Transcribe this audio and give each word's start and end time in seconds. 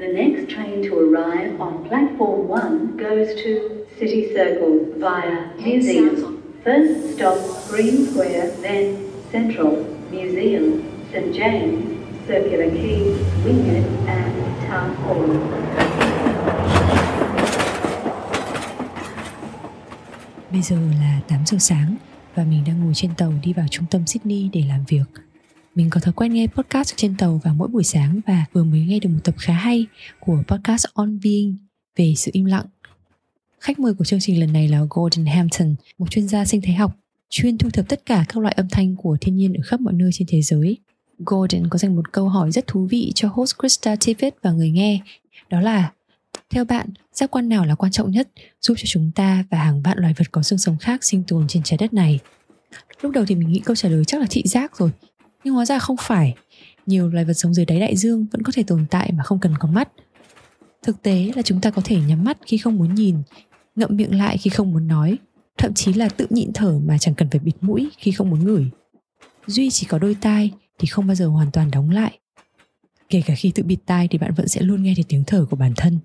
The 0.00 0.08
next 0.08 0.48
train 0.48 0.82
to 0.84 0.98
arrive 0.98 1.60
on 1.60 1.84
platform 1.86 2.48
1 2.48 2.96
goes 2.96 3.34
to 3.42 3.86
City 3.98 4.32
Circle 4.34 4.96
via 4.96 5.50
Museum. 5.58 6.42
First 6.64 7.16
stop 7.16 7.36
Green 7.68 8.06
Square, 8.06 8.50
then 8.62 9.12
Central, 9.30 9.84
Museum, 10.10 10.82
St. 11.12 11.34
James, 11.34 11.84
Circular 12.26 12.70
Quay, 12.70 13.12
Wingate 13.44 14.08
and 14.08 14.32
Town 14.66 14.94
Hall. 15.04 15.36
Bây 20.52 20.62
giờ 20.62 20.76
là 21.00 21.20
8 21.28 21.40
giờ 21.46 21.58
sáng 21.60 21.96
và 22.34 22.44
mình 22.44 22.62
đang 22.66 22.84
ngồi 22.84 22.94
trên 22.94 23.10
tàu 23.16 23.32
đi 23.42 23.52
vào 23.52 23.66
trung 23.70 23.84
tâm 23.90 24.06
Sydney 24.06 24.50
để 24.52 24.62
làm 24.68 24.84
việc. 24.88 25.29
Mình 25.74 25.90
có 25.90 26.00
thói 26.00 26.12
quen 26.12 26.32
nghe 26.32 26.46
podcast 26.46 26.96
trên 26.96 27.16
tàu 27.16 27.40
vào 27.44 27.54
mỗi 27.54 27.68
buổi 27.68 27.84
sáng 27.84 28.20
và 28.26 28.44
vừa 28.52 28.64
mới 28.64 28.80
nghe 28.80 28.98
được 28.98 29.08
một 29.08 29.20
tập 29.24 29.34
khá 29.38 29.52
hay 29.52 29.86
của 30.20 30.42
podcast 30.46 30.84
On 30.94 31.18
Being 31.24 31.56
về 31.96 32.14
sự 32.16 32.30
im 32.34 32.44
lặng. 32.44 32.66
Khách 33.60 33.78
mời 33.78 33.94
của 33.94 34.04
chương 34.04 34.20
trình 34.20 34.40
lần 34.40 34.52
này 34.52 34.68
là 34.68 34.80
Gordon 34.90 35.26
Hampton, 35.26 35.74
một 35.98 36.10
chuyên 36.10 36.28
gia 36.28 36.44
sinh 36.44 36.60
thái 36.60 36.74
học 36.74 36.96
chuyên 37.30 37.58
thu 37.58 37.70
thập 37.70 37.88
tất 37.88 38.06
cả 38.06 38.24
các 38.28 38.38
loại 38.38 38.54
âm 38.54 38.68
thanh 38.68 38.96
của 38.96 39.16
thiên 39.20 39.36
nhiên 39.36 39.54
ở 39.54 39.60
khắp 39.64 39.80
mọi 39.80 39.94
nơi 39.94 40.10
trên 40.12 40.28
thế 40.30 40.42
giới. 40.42 40.76
Gordon 41.18 41.68
có 41.70 41.78
dành 41.78 41.96
một 41.96 42.12
câu 42.12 42.28
hỏi 42.28 42.52
rất 42.52 42.66
thú 42.66 42.86
vị 42.90 43.12
cho 43.14 43.28
host 43.32 43.54
Krista 43.58 43.96
Tippett 43.96 44.36
và 44.42 44.50
người 44.50 44.70
nghe, 44.70 45.00
đó 45.50 45.60
là 45.60 45.92
theo 46.50 46.64
bạn, 46.64 46.88
giác 47.12 47.30
quan 47.30 47.48
nào 47.48 47.66
là 47.66 47.74
quan 47.74 47.92
trọng 47.92 48.10
nhất 48.10 48.28
giúp 48.60 48.74
cho 48.76 48.84
chúng 48.86 49.10
ta 49.14 49.44
và 49.50 49.58
hàng 49.58 49.82
vạn 49.82 49.98
loài 49.98 50.14
vật 50.16 50.32
có 50.32 50.42
xương 50.42 50.58
sống 50.58 50.78
khác 50.78 51.04
sinh 51.04 51.22
tồn 51.28 51.48
trên 51.48 51.62
trái 51.62 51.78
đất 51.78 51.92
này? 51.92 52.18
Lúc 53.02 53.12
đầu 53.12 53.24
thì 53.28 53.34
mình 53.34 53.52
nghĩ 53.52 53.60
câu 53.64 53.76
trả 53.76 53.88
lời 53.88 54.04
chắc 54.04 54.20
là 54.20 54.26
thị 54.30 54.42
giác 54.44 54.76
rồi, 54.76 54.90
nhưng 55.44 55.54
hóa 55.54 55.64
ra 55.64 55.78
không 55.78 55.96
phải. 56.00 56.34
Nhiều 56.86 57.08
loài 57.08 57.24
vật 57.24 57.34
sống 57.34 57.54
dưới 57.54 57.66
đáy 57.66 57.80
đại 57.80 57.96
dương 57.96 58.26
vẫn 58.32 58.42
có 58.42 58.52
thể 58.54 58.62
tồn 58.62 58.86
tại 58.90 59.12
mà 59.12 59.24
không 59.24 59.40
cần 59.40 59.54
có 59.58 59.68
mắt. 59.68 59.88
Thực 60.82 61.02
tế 61.02 61.30
là 61.36 61.42
chúng 61.42 61.60
ta 61.60 61.70
có 61.70 61.82
thể 61.84 62.00
nhắm 62.00 62.24
mắt 62.24 62.38
khi 62.46 62.58
không 62.58 62.76
muốn 62.76 62.94
nhìn, 62.94 63.16
ngậm 63.76 63.96
miệng 63.96 64.18
lại 64.18 64.38
khi 64.38 64.50
không 64.50 64.72
muốn 64.72 64.88
nói, 64.88 65.18
thậm 65.58 65.74
chí 65.74 65.92
là 65.92 66.08
tự 66.08 66.26
nhịn 66.30 66.52
thở 66.54 66.78
mà 66.84 66.98
chẳng 66.98 67.14
cần 67.14 67.30
phải 67.30 67.40
bịt 67.40 67.54
mũi 67.60 67.90
khi 67.98 68.12
không 68.12 68.30
muốn 68.30 68.44
ngửi. 68.44 68.66
Duy 69.46 69.70
chỉ 69.70 69.86
có 69.86 69.98
đôi 69.98 70.16
tai 70.20 70.52
thì 70.78 70.86
không 70.86 71.06
bao 71.06 71.14
giờ 71.14 71.26
hoàn 71.26 71.50
toàn 71.50 71.70
đóng 71.70 71.90
lại. 71.90 72.18
Kể 73.08 73.22
cả 73.26 73.34
khi 73.34 73.52
tự 73.54 73.62
bịt 73.62 73.78
tai 73.86 74.08
thì 74.08 74.18
bạn 74.18 74.34
vẫn 74.34 74.48
sẽ 74.48 74.62
luôn 74.62 74.82
nghe 74.82 74.92
thấy 74.96 75.04
tiếng 75.08 75.24
thở 75.26 75.46
của 75.50 75.56
bản 75.56 75.72
thân. 75.76 75.98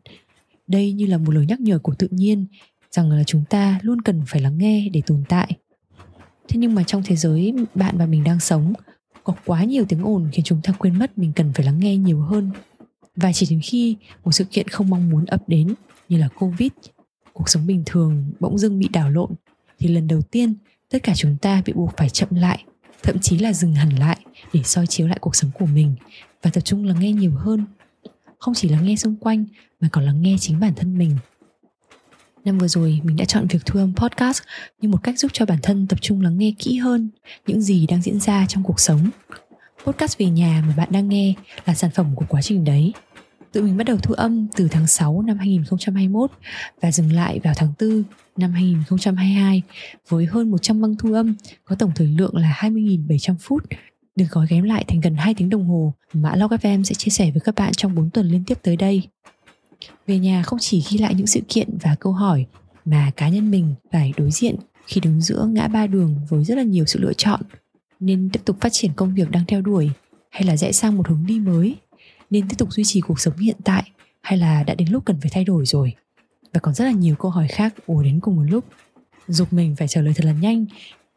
Đây 0.68 0.94
như 0.94 1.06
là 1.06 1.18
một 1.18 1.32
lời 1.32 1.46
nhắc 1.46 1.60
nhở 1.60 1.80
của 1.80 1.96
tự 1.96 2.08
nhiên 2.12 2.46
rằng 2.92 3.12
là 3.12 3.24
chúng 3.24 3.44
ta 3.50 3.80
luôn 3.82 4.02
cần 4.02 4.22
phải 4.28 4.42
lắng 4.42 4.58
nghe 4.58 4.90
để 4.94 5.02
tồn 5.06 5.24
tại. 5.30 5.52
Thế 6.48 6.60
nhưng 6.60 6.76
mà 6.76 6.84
trong 6.84 7.04
thế 7.06 7.16
giới 7.16 7.54
bạn 7.76 7.98
và 7.98 8.06
mình 8.06 8.24
đang 8.24 8.40
sống, 8.40 8.74
có 9.26 9.34
quá 9.46 9.64
nhiều 9.64 9.86
tiếng 9.90 10.06
ồn 10.06 10.30
khiến 10.32 10.46
chúng 10.46 10.60
ta 10.64 10.74
quên 10.74 11.00
mất 11.00 11.18
mình 11.18 11.32
cần 11.36 11.54
phải 11.54 11.66
lắng 11.66 11.80
nghe 11.80 11.98
nhiều 11.98 12.22
hơn. 12.22 12.52
Và 13.16 13.34
chỉ 13.34 13.48
đến 13.50 13.60
khi 13.64 13.96
một 14.24 14.32
sự 14.32 14.44
kiện 14.44 14.68
không 14.68 14.90
mong 14.90 15.10
muốn 15.10 15.26
ập 15.26 15.44
đến 15.48 15.74
như 16.10 16.18
là 16.18 16.28
Covid, 16.40 16.72
cuộc 17.34 17.50
sống 17.50 17.68
bình 17.68 17.84
thường 17.86 18.32
bỗng 18.40 18.58
dưng 18.58 18.80
bị 18.80 18.88
đảo 18.88 19.10
lộn 19.10 19.30
thì 19.80 19.88
lần 19.88 20.08
đầu 20.08 20.22
tiên 20.22 20.54
tất 20.90 21.04
cả 21.04 21.14
chúng 21.16 21.38
ta 21.42 21.62
bị 21.66 21.74
buộc 21.74 21.98
phải 21.98 22.10
chậm 22.10 22.30
lại, 22.32 22.64
thậm 23.04 23.20
chí 23.20 23.38
là 23.38 23.54
dừng 23.54 23.74
hẳn 23.74 23.90
lại 24.00 24.18
để 24.54 24.64
soi 24.64 24.88
chiếu 24.88 25.08
lại 25.08 25.18
cuộc 25.22 25.36
sống 25.36 25.52
của 25.60 25.66
mình 25.66 25.96
và 26.42 26.52
tập 26.52 26.62
trung 26.62 26.86
lắng 26.86 27.00
nghe 27.00 27.12
nhiều 27.12 27.32
hơn. 27.32 27.66
Không 28.40 28.54
chỉ 28.54 28.70
lắng 28.70 28.86
nghe 28.86 28.96
xung 28.96 29.16
quanh 29.16 29.46
mà 29.80 29.90
còn 29.92 30.04
lắng 30.04 30.22
nghe 30.22 30.36
chính 30.40 30.60
bản 30.60 30.74
thân 30.76 30.98
mình. 30.98 31.18
Năm 32.46 32.58
vừa 32.58 32.68
rồi 32.68 33.02
mình 33.04 33.16
đã 33.16 33.26
chọn 33.26 33.48
việc 33.48 33.66
thu 33.66 33.80
âm 33.80 33.94
podcast 33.96 34.42
như 34.82 34.90
một 34.90 35.04
cách 35.04 35.20
giúp 35.20 35.32
cho 35.34 35.46
bản 35.46 35.58
thân 35.64 35.88
tập 35.88 36.00
trung 36.02 36.22
lắng 36.22 36.38
nghe 36.38 36.54
kỹ 36.60 36.78
hơn 36.78 37.10
những 37.48 37.62
gì 37.62 37.88
đang 37.88 38.02
diễn 38.02 38.20
ra 38.20 38.46
trong 38.46 38.64
cuộc 38.64 38.80
sống. 38.80 39.10
Podcast 39.86 40.18
về 40.18 40.26
nhà 40.26 40.64
mà 40.68 40.74
bạn 40.78 40.90
đang 40.92 41.10
nghe 41.10 41.34
là 41.66 41.74
sản 41.74 41.92
phẩm 41.92 42.16
của 42.16 42.26
quá 42.30 42.42
trình 42.42 42.64
đấy. 42.64 42.94
Tụi 43.54 43.64
mình 43.64 43.78
bắt 43.78 43.84
đầu 43.84 43.98
thu 43.98 44.14
âm 44.14 44.48
từ 44.56 44.68
tháng 44.68 44.88
6 44.88 45.22
năm 45.22 45.38
2021 45.38 46.32
và 46.82 46.92
dừng 46.92 47.14
lại 47.14 47.40
vào 47.44 47.54
tháng 47.58 47.74
4 47.80 48.04
năm 48.38 48.52
2022 48.52 49.62
với 50.10 50.26
hơn 50.26 50.52
100 50.52 50.82
băng 50.82 50.96
thu 50.96 51.14
âm 51.14 51.36
có 51.66 51.76
tổng 51.76 51.92
thời 51.96 52.08
lượng 52.08 52.38
là 52.38 52.58
20.700 52.60 53.36
phút, 53.40 53.64
được 54.16 54.26
gói 54.32 54.48
ghém 54.50 54.64
lại 54.64 54.86
thành 54.88 55.00
gần 55.00 55.16
2 55.16 55.34
tiếng 55.34 55.50
đồng 55.50 55.68
hồ 55.68 55.94
mà 56.14 56.36
Log 56.36 56.52
FM 56.52 56.84
sẽ 56.84 56.96
chia 56.96 57.10
sẻ 57.12 57.32
với 57.32 57.42
các 57.42 57.56
bạn 57.56 57.74
trong 57.74 57.96
4 57.96 58.10
tuần 58.10 58.28
liên 58.28 58.44
tiếp 58.48 58.58
tới 58.64 58.76
đây. 58.76 59.04
Về 60.08 60.20
nhà 60.20 60.44
không 60.44 60.60
chỉ 60.60 60.84
ghi 60.90 60.98
lại 60.98 61.16
những 61.16 61.28
sự 61.28 61.42
kiện 61.48 61.78
và 61.82 61.96
câu 62.00 62.14
hỏi 62.14 62.46
mà 62.86 63.12
cá 63.16 63.30
nhân 63.30 63.52
mình 63.52 63.76
phải 63.92 64.14
đối 64.18 64.32
diện 64.32 64.56
khi 64.88 65.02
đứng 65.02 65.22
giữa 65.22 65.48
ngã 65.52 65.68
ba 65.68 65.88
đường 65.88 66.16
với 66.30 66.44
rất 66.44 66.58
là 66.58 66.64
nhiều 66.64 66.86
sự 66.86 67.00
lựa 67.00 67.14
chọn. 67.14 67.42
Nên 68.00 68.30
tiếp 68.34 68.40
tục 68.46 68.58
phát 68.62 68.70
triển 68.72 68.92
công 68.96 69.16
việc 69.16 69.32
đang 69.32 69.46
theo 69.46 69.62
đuổi 69.62 69.90
hay 70.30 70.44
là 70.44 70.58
rẽ 70.58 70.72
sang 70.72 70.98
một 70.98 71.08
hướng 71.08 71.26
đi 71.28 71.40
mới? 71.40 71.76
Nên 72.30 72.50
tiếp 72.50 72.56
tục 72.58 72.74
duy 72.74 72.84
trì 72.84 73.02
cuộc 73.02 73.20
sống 73.20 73.38
hiện 73.38 73.56
tại 73.64 73.92
hay 74.22 74.38
là 74.38 74.64
đã 74.64 74.76
đến 74.76 74.88
lúc 74.92 75.06
cần 75.06 75.18
phải 75.22 75.32
thay 75.34 75.44
đổi 75.44 75.66
rồi? 75.66 75.94
Và 76.54 76.60
còn 76.60 76.74
rất 76.74 76.86
là 76.86 76.92
nhiều 76.92 77.16
câu 77.16 77.32
hỏi 77.32 77.48
khác 77.48 77.74
ùa 77.86 78.04
đến 78.04 78.20
cùng 78.20 78.36
một 78.36 78.44
lúc. 78.50 78.66
Dục 79.28 79.54
mình 79.54 79.76
phải 79.76 79.88
trả 79.88 80.02
lời 80.02 80.14
thật 80.18 80.26
là 80.26 80.34
nhanh. 80.34 80.66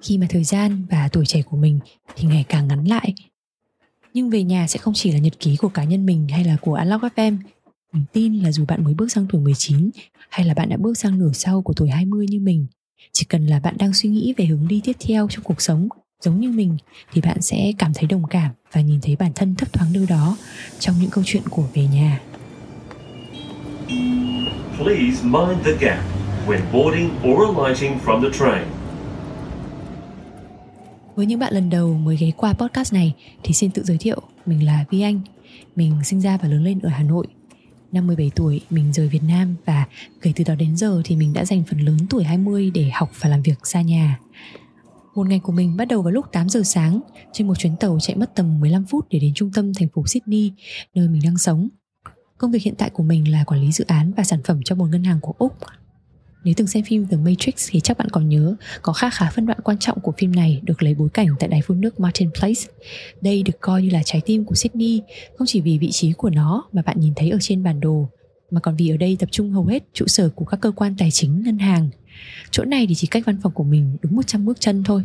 Khi 0.03 0.19
mà 0.19 0.27
thời 0.31 0.45
gian 0.45 0.87
và 0.91 1.09
tuổi 1.09 1.27
trẻ 1.27 1.43
của 1.43 1.57
mình 1.57 1.81
thì 2.17 2.29
ngày 2.29 2.45
càng 2.49 2.69
ngắn 2.69 2.85
lại. 2.85 3.15
Nhưng 4.15 4.31
về 4.31 4.43
nhà 4.43 4.67
sẽ 4.67 4.79
không 4.79 4.95
chỉ 4.95 5.13
là 5.13 5.19
nhật 5.19 5.41
ký 5.41 5.57
của 5.57 5.69
cá 5.69 5.85
nhân 5.85 6.07
mình 6.07 6.29
hay 6.29 6.45
là 6.45 6.57
của 6.61 6.75
Unlock 6.75 7.05
FM 7.05 7.37
mình 7.93 8.05
tin 8.13 8.35
là 8.35 8.53
dù 8.53 8.65
bạn 8.69 8.85
mới 8.85 8.95
bước 8.95 9.13
sang 9.13 9.27
tuổi 9.31 9.41
19 9.41 9.91
hay 10.31 10.47
là 10.47 10.55
bạn 10.55 10.69
đã 10.69 10.77
bước 10.77 10.99
sang 10.99 11.19
nửa 11.19 11.33
sau 11.33 11.63
của 11.63 11.73
tuổi 11.73 11.89
20 11.89 12.27
như 12.31 12.41
mình, 12.41 12.67
chỉ 13.13 13.27
cần 13.29 13.47
là 13.47 13.61
bạn 13.61 13.75
đang 13.79 13.95
suy 13.95 14.09
nghĩ 14.09 14.35
về 14.37 14.45
hướng 14.45 14.69
đi 14.69 14.81
tiếp 14.85 14.97
theo 15.07 15.29
trong 15.31 15.45
cuộc 15.45 15.63
sống 15.63 15.89
giống 16.21 16.41
như 16.41 16.51
mình 16.51 16.77
thì 17.13 17.21
bạn 17.21 17.43
sẽ 17.43 17.73
cảm 17.79 17.93
thấy 17.95 18.07
đồng 18.07 18.23
cảm 18.31 18.51
và 18.73 18.81
nhìn 18.81 19.01
thấy 19.03 19.17
bản 19.17 19.33
thân 19.35 19.55
thấp 19.55 19.73
thoáng 19.73 19.93
đâu 19.93 20.05
đó 20.09 20.37
trong 20.79 20.95
những 21.01 21.11
câu 21.11 21.25
chuyện 21.27 21.43
của 21.51 21.65
về 21.75 21.87
nhà. 21.87 22.21
Please 24.79 25.25
mind 25.25 25.67
the 25.67 25.73
gap 25.81 26.05
when 26.47 26.61
boarding 26.73 27.11
or 27.29 27.57
alighting 27.57 27.99
from 28.05 28.23
the 28.23 28.39
train. 28.39 28.69
Với 31.15 31.27
những 31.27 31.39
bạn 31.39 31.55
lần 31.55 31.71
đầu 31.71 31.95
mới 31.95 32.17
ghé 32.17 32.31
qua 32.37 32.53
podcast 32.53 32.93
này 32.93 33.15
thì 33.43 33.55
xin 33.55 33.71
tự 33.71 33.83
giới 33.83 33.99
thiệu, 33.99 34.21
mình 34.47 34.67
là 34.67 34.85
Vi 34.91 35.01
Anh. 35.01 35.21
Mình 35.77 35.93
sinh 36.05 36.21
ra 36.21 36.37
và 36.37 36.49
lớn 36.49 36.65
lên 36.65 36.79
ở 36.83 36.89
Hà 36.89 37.03
Nội 37.03 37.27
Năm 37.93 38.07
17 38.07 38.31
tuổi 38.37 38.61
mình 38.71 38.93
rời 38.93 39.09
Việt 39.09 39.23
Nam 39.29 39.55
và 39.65 39.87
kể 40.21 40.33
từ 40.37 40.45
đó 40.45 40.55
đến 40.55 40.77
giờ 40.77 41.03
thì 41.05 41.17
mình 41.17 41.33
đã 41.33 41.45
dành 41.45 41.63
phần 41.71 41.81
lớn 41.81 41.99
tuổi 42.11 42.25
20 42.25 42.71
để 42.75 42.91
học 42.95 43.11
và 43.21 43.31
làm 43.31 43.43
việc 43.43 43.59
xa 43.67 43.83
nhà. 43.83 44.19
Một 45.15 45.27
ngày 45.29 45.39
của 45.39 45.53
mình 45.53 45.77
bắt 45.77 45.89
đầu 45.89 46.03
vào 46.03 46.13
lúc 46.13 46.27
8 46.33 46.49
giờ 46.49 46.63
sáng 46.65 47.01
trên 47.33 47.47
một 47.47 47.59
chuyến 47.59 47.77
tàu 47.77 47.99
chạy 48.01 48.17
mất 48.17 48.35
tầm 48.35 48.61
15 48.61 48.85
phút 48.85 49.07
để 49.11 49.19
đến 49.19 49.35
trung 49.35 49.51
tâm 49.55 49.75
thành 49.75 49.89
phố 49.89 50.07
Sydney, 50.07 50.53
nơi 50.95 51.09
mình 51.09 51.23
đang 51.25 51.39
sống. 51.39 51.69
Công 52.39 52.51
việc 52.51 52.63
hiện 52.63 52.75
tại 52.79 52.91
của 52.91 53.03
mình 53.03 53.31
là 53.31 53.45
quản 53.45 53.61
lý 53.61 53.73
dự 53.73 53.85
án 53.89 54.13
và 54.17 54.25
sản 54.25 54.41
phẩm 54.45 54.61
cho 54.65 54.75
một 54.75 54.87
ngân 54.87 55.05
hàng 55.05 55.19
của 55.21 55.35
Úc 55.39 55.53
nếu 56.45 56.55
từng 56.57 56.67
xem 56.67 56.85
phim 56.85 57.07
The 57.07 57.17
Matrix 57.17 57.69
thì 57.71 57.81
chắc 57.81 57.99
bạn 57.99 58.09
còn 58.11 58.29
nhớ 58.29 58.55
có 58.83 58.93
khá 58.93 59.11
khá 59.11 59.31
phân 59.31 59.47
đoạn 59.47 59.59
quan 59.65 59.79
trọng 59.79 60.01
của 60.01 60.13
phim 60.19 60.37
này 60.37 60.61
được 60.65 60.83
lấy 60.83 60.95
bối 60.95 61.09
cảnh 61.15 61.29
tại 61.39 61.49
đài 61.49 61.63
phun 61.63 61.81
nước 61.81 62.01
Martin 62.01 62.31
Place. 62.41 62.61
Đây 63.21 63.43
được 63.43 63.61
coi 63.61 63.83
như 63.83 63.91
là 63.91 64.03
trái 64.05 64.21
tim 64.25 64.45
của 64.45 64.55
Sydney, 64.55 65.03
không 65.39 65.47
chỉ 65.47 65.61
vì 65.61 65.79
vị 65.79 65.91
trí 65.93 66.13
của 66.13 66.31
nó 66.31 66.65
mà 66.73 66.83
bạn 66.83 67.01
nhìn 67.01 67.13
thấy 67.17 67.31
ở 67.31 67.39
trên 67.41 67.63
bản 67.63 67.81
đồ, 67.81 68.09
mà 68.51 68.61
còn 68.61 68.77
vì 68.77 68.89
ở 68.89 68.97
đây 68.97 69.17
tập 69.19 69.29
trung 69.33 69.53
hầu 69.53 69.65
hết 69.65 69.83
trụ 69.93 70.07
sở 70.07 70.29
của 70.29 70.45
các 70.45 70.61
cơ 70.61 70.71
quan 70.71 70.95
tài 70.99 71.11
chính, 71.11 71.43
ngân 71.43 71.59
hàng. 71.59 71.91
Chỗ 72.51 72.65
này 72.65 72.87
thì 72.87 72.95
chỉ 72.95 73.07
cách 73.07 73.23
văn 73.27 73.41
phòng 73.43 73.53
của 73.53 73.65
mình 73.65 73.97
đúng 74.03 74.17
100 74.17 74.45
bước 74.45 74.61
chân 74.61 74.85
thôi. 74.85 75.03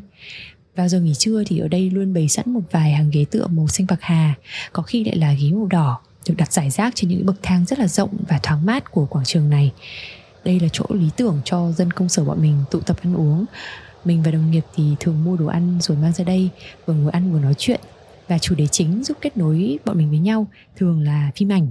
Vào 0.76 0.88
giờ 0.88 1.00
nghỉ 1.00 1.14
trưa 1.14 1.44
thì 1.46 1.60
ở 1.60 1.68
đây 1.68 1.90
luôn 1.90 2.14
bày 2.14 2.30
sẵn 2.30 2.54
một 2.54 2.62
vài 2.72 2.92
hàng 2.92 3.10
ghế 3.14 3.26
tựa 3.32 3.48
màu 3.48 3.68
xanh 3.68 3.88
bạc 3.90 4.00
hà, 4.02 4.36
có 4.74 4.84
khi 4.84 5.04
lại 5.04 5.16
là 5.16 5.34
ghế 5.34 5.52
màu 5.52 5.68
đỏ, 5.68 6.00
được 6.28 6.36
đặt 6.38 6.54
giải 6.54 6.70
rác 6.70 6.96
trên 6.96 7.10
những 7.10 7.26
bậc 7.26 7.36
thang 7.44 7.66
rất 7.66 7.80
là 7.80 7.88
rộng 7.88 8.18
và 8.28 8.40
thoáng 8.44 8.66
mát 8.66 8.92
của 8.92 9.06
quảng 9.06 9.26
trường 9.26 9.50
này 9.50 9.72
đây 10.46 10.59
là 10.59 10.68
chỗ 10.72 10.86
lý 10.90 11.09
tưởng 11.18 11.42
cho 11.46 11.72
dân 11.72 11.92
công 11.92 12.09
sở 12.09 12.24
bọn 12.24 12.42
mình 12.42 12.64
tụ 12.72 12.80
tập 12.80 12.98
ăn 13.04 13.16
uống. 13.16 13.46
Mình 14.06 14.24
và 14.24 14.31
đồng 14.31 14.52
nghiệp 14.52 14.66
thì 14.76 14.96
thường 15.00 15.24
mua 15.24 15.38
đồ 15.38 15.46
ăn 15.46 15.78
rồi 15.81 15.98
mang 15.98 16.14
ra 16.14 16.24
đây, 16.24 16.50
vừa 16.86 16.94
ngồi 16.94 17.12
ăn 17.12 17.34
vừa 17.34 17.40
nói 17.40 17.54
chuyện. 17.58 17.80
Và 18.28 18.38
chủ 18.38 18.56
đề 18.56 18.68
chính 18.68 19.04
giúp 19.04 19.18
kết 19.22 19.38
nối 19.38 19.80
bọn 19.86 19.98
mình 19.98 20.10
với 20.10 20.19
nhau 20.19 20.48
thường 20.75 21.01
là 21.01 21.31
phim 21.36 21.51
ảnh. 21.51 21.68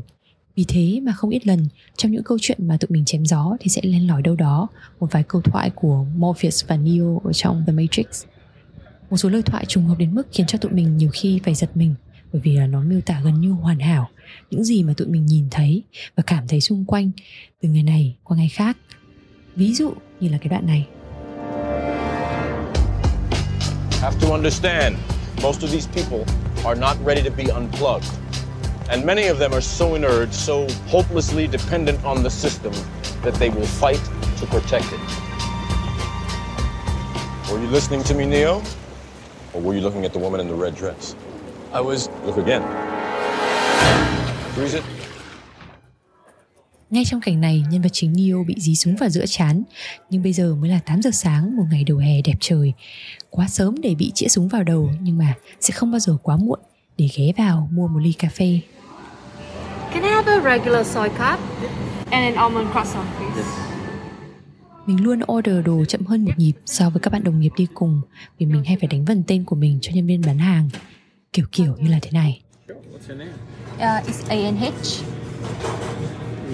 Vì 0.56 0.64
thế 0.68 1.00
mà 1.02 1.12
không 1.12 1.30
ít 1.30 1.46
lần, 1.46 1.68
trong 1.96 2.12
những 2.12 2.24
câu 2.24 2.38
chuyện 2.40 2.68
mà 2.68 2.76
tụi 2.76 2.88
mình 2.90 3.04
chém 3.04 3.26
gió 3.26 3.56
thì 3.60 3.68
sẽ 3.68 3.80
len 3.84 4.06
lỏi 4.06 4.22
đâu 4.22 4.36
đó 4.36 4.68
một 5.00 5.12
vài 5.12 5.22
câu 5.22 5.42
thoại 5.42 5.70
của 5.74 6.04
Morpheus 6.16 6.64
và 6.66 6.76
Neo 6.76 7.20
ở 7.24 7.32
trong 7.32 7.64
The 7.66 7.72
Matrix. 7.72 8.24
Một 9.10 9.16
số 9.16 9.28
lời 9.28 9.42
thoại 9.42 9.64
trùng 9.68 9.84
hợp 9.84 9.98
đến 9.98 10.14
mức 10.14 10.26
khiến 10.32 10.46
cho 10.46 10.58
tụi 10.58 10.72
mình 10.72 10.96
nhiều 10.96 11.10
khi 11.12 11.40
phải 11.44 11.54
giật 11.54 11.76
mình. 11.76 11.94
Bởi 12.32 12.40
vì 12.44 12.56
là 12.56 12.66
nó 12.66 12.80
miêu 12.80 13.00
tả 13.00 13.20
gần 13.24 13.40
như 13.40 13.50
hoàn 13.50 13.78
hảo. 13.78 14.08
Những 14.50 14.64
gì 14.64 14.82
mà 14.82 14.92
tụi 14.96 15.08
mình 15.08 15.26
nhìn 15.26 15.48
thấy 15.50 15.82
và 16.16 16.22
cảm 16.26 16.48
thấy 16.48 16.60
xung 16.60 16.84
quanh 16.84 17.10
từ 17.62 17.68
ngày 17.68 17.82
này 17.82 18.16
qua 18.24 18.36
ngày 18.36 18.48
khác. 18.48 18.76
Ví 19.56 19.74
dụ 19.74 19.92
như 20.20 20.28
là 20.28 20.38
cái 20.38 20.48
đoạn 20.48 20.66
này. 20.66 20.86
Have 24.00 24.20
to 24.20 24.32
understand 24.32 24.96
most 25.42 25.60
of 25.60 25.68
these 25.72 25.88
people 25.94 26.34
are 26.64 26.80
not 26.80 26.96
ready 27.06 27.22
to 27.28 27.36
be 27.36 27.44
unplugged. 27.44 28.08
And 28.88 29.04
many 29.04 29.22
of 29.22 29.38
them 29.38 29.52
are 29.52 29.60
so 29.60 29.94
inert 29.94 30.32
so 30.32 30.54
hopelessly 30.88 31.46
dependent 31.46 32.04
on 32.04 32.22
the 32.22 32.30
system 32.30 32.72
that 33.24 33.34
they 33.34 33.50
will 33.50 33.66
fight 33.66 34.00
to 34.40 34.46
protect 34.46 34.84
it. 34.92 35.00
Were 37.50 37.60
you 37.60 37.70
listening 37.72 38.02
to 38.04 38.14
me 38.14 38.26
neo? 38.26 38.62
Or 39.54 39.62
were 39.62 39.74
you 39.74 39.82
looking 39.82 40.04
at 40.04 40.12
the 40.12 40.18
woman 40.18 40.40
in 40.40 40.48
the 40.48 40.64
red 40.64 40.74
dress 40.74 41.14
I 41.74 41.80
was 41.80 42.08
look 42.26 42.36
again 42.36 42.62
freeze 44.54 44.74
it 44.74 44.84
Ngay 46.90 47.04
trong 47.04 47.20
cảnh 47.20 47.40
này, 47.40 47.64
nhân 47.70 47.82
vật 47.82 47.88
chính 47.92 48.12
Neo 48.16 48.44
bị 48.48 48.54
dí 48.58 48.76
súng 48.76 48.96
vào 48.96 49.08
giữa 49.08 49.26
chán, 49.26 49.62
nhưng 50.10 50.22
bây 50.22 50.32
giờ 50.32 50.54
mới 50.54 50.70
là 50.70 50.78
8 50.86 51.02
giờ 51.02 51.10
sáng 51.10 51.56
một 51.56 51.64
ngày 51.70 51.84
đầu 51.84 51.98
hè 51.98 52.22
đẹp 52.24 52.34
trời. 52.40 52.72
Quá 53.30 53.48
sớm 53.48 53.74
để 53.82 53.94
bị 53.94 54.12
chĩa 54.14 54.28
súng 54.28 54.48
vào 54.48 54.62
đầu, 54.62 54.90
nhưng 55.00 55.18
mà 55.18 55.34
sẽ 55.60 55.72
không 55.72 55.90
bao 55.90 55.98
giờ 55.98 56.16
quá 56.22 56.36
muộn 56.36 56.58
để 56.98 57.08
ghé 57.16 57.32
vào 57.38 57.68
mua 57.72 57.88
một 57.88 57.98
ly 57.98 58.12
cà 58.12 58.28
phê. 58.28 58.60
Can 59.92 60.02
I 60.02 60.08
have 60.08 60.32
a 60.32 60.40
regular 60.40 60.86
soy 60.86 61.08
cup? 61.08 61.40
And 62.10 62.24
an 62.24 62.34
almond 62.34 62.70
croissant, 62.72 63.06
please. 63.18 63.48
Mình 64.86 65.04
luôn 65.04 65.20
order 65.32 65.66
đồ 65.66 65.84
chậm 65.84 66.06
hơn 66.06 66.24
một 66.24 66.32
nhịp 66.36 66.52
so 66.66 66.90
với 66.90 67.00
các 67.00 67.12
bạn 67.12 67.24
đồng 67.24 67.40
nghiệp 67.40 67.52
đi 67.56 67.66
cùng 67.74 68.00
vì 68.38 68.46
mình 68.46 68.64
hay 68.64 68.76
phải 68.80 68.88
đánh 68.88 69.04
vần 69.04 69.22
tên 69.26 69.44
của 69.44 69.56
mình 69.56 69.78
cho 69.82 69.92
nhân 69.94 70.06
viên 70.06 70.22
bán 70.26 70.38
hàng. 70.38 70.68
Kiểu 71.32 71.46
kiểu 71.52 71.76
như 71.80 71.90
là 71.90 71.98
thế 72.02 72.10
này. 72.10 72.40
Uh, 72.70 73.80
it's 73.80 74.28
A-N-H. 74.28 75.02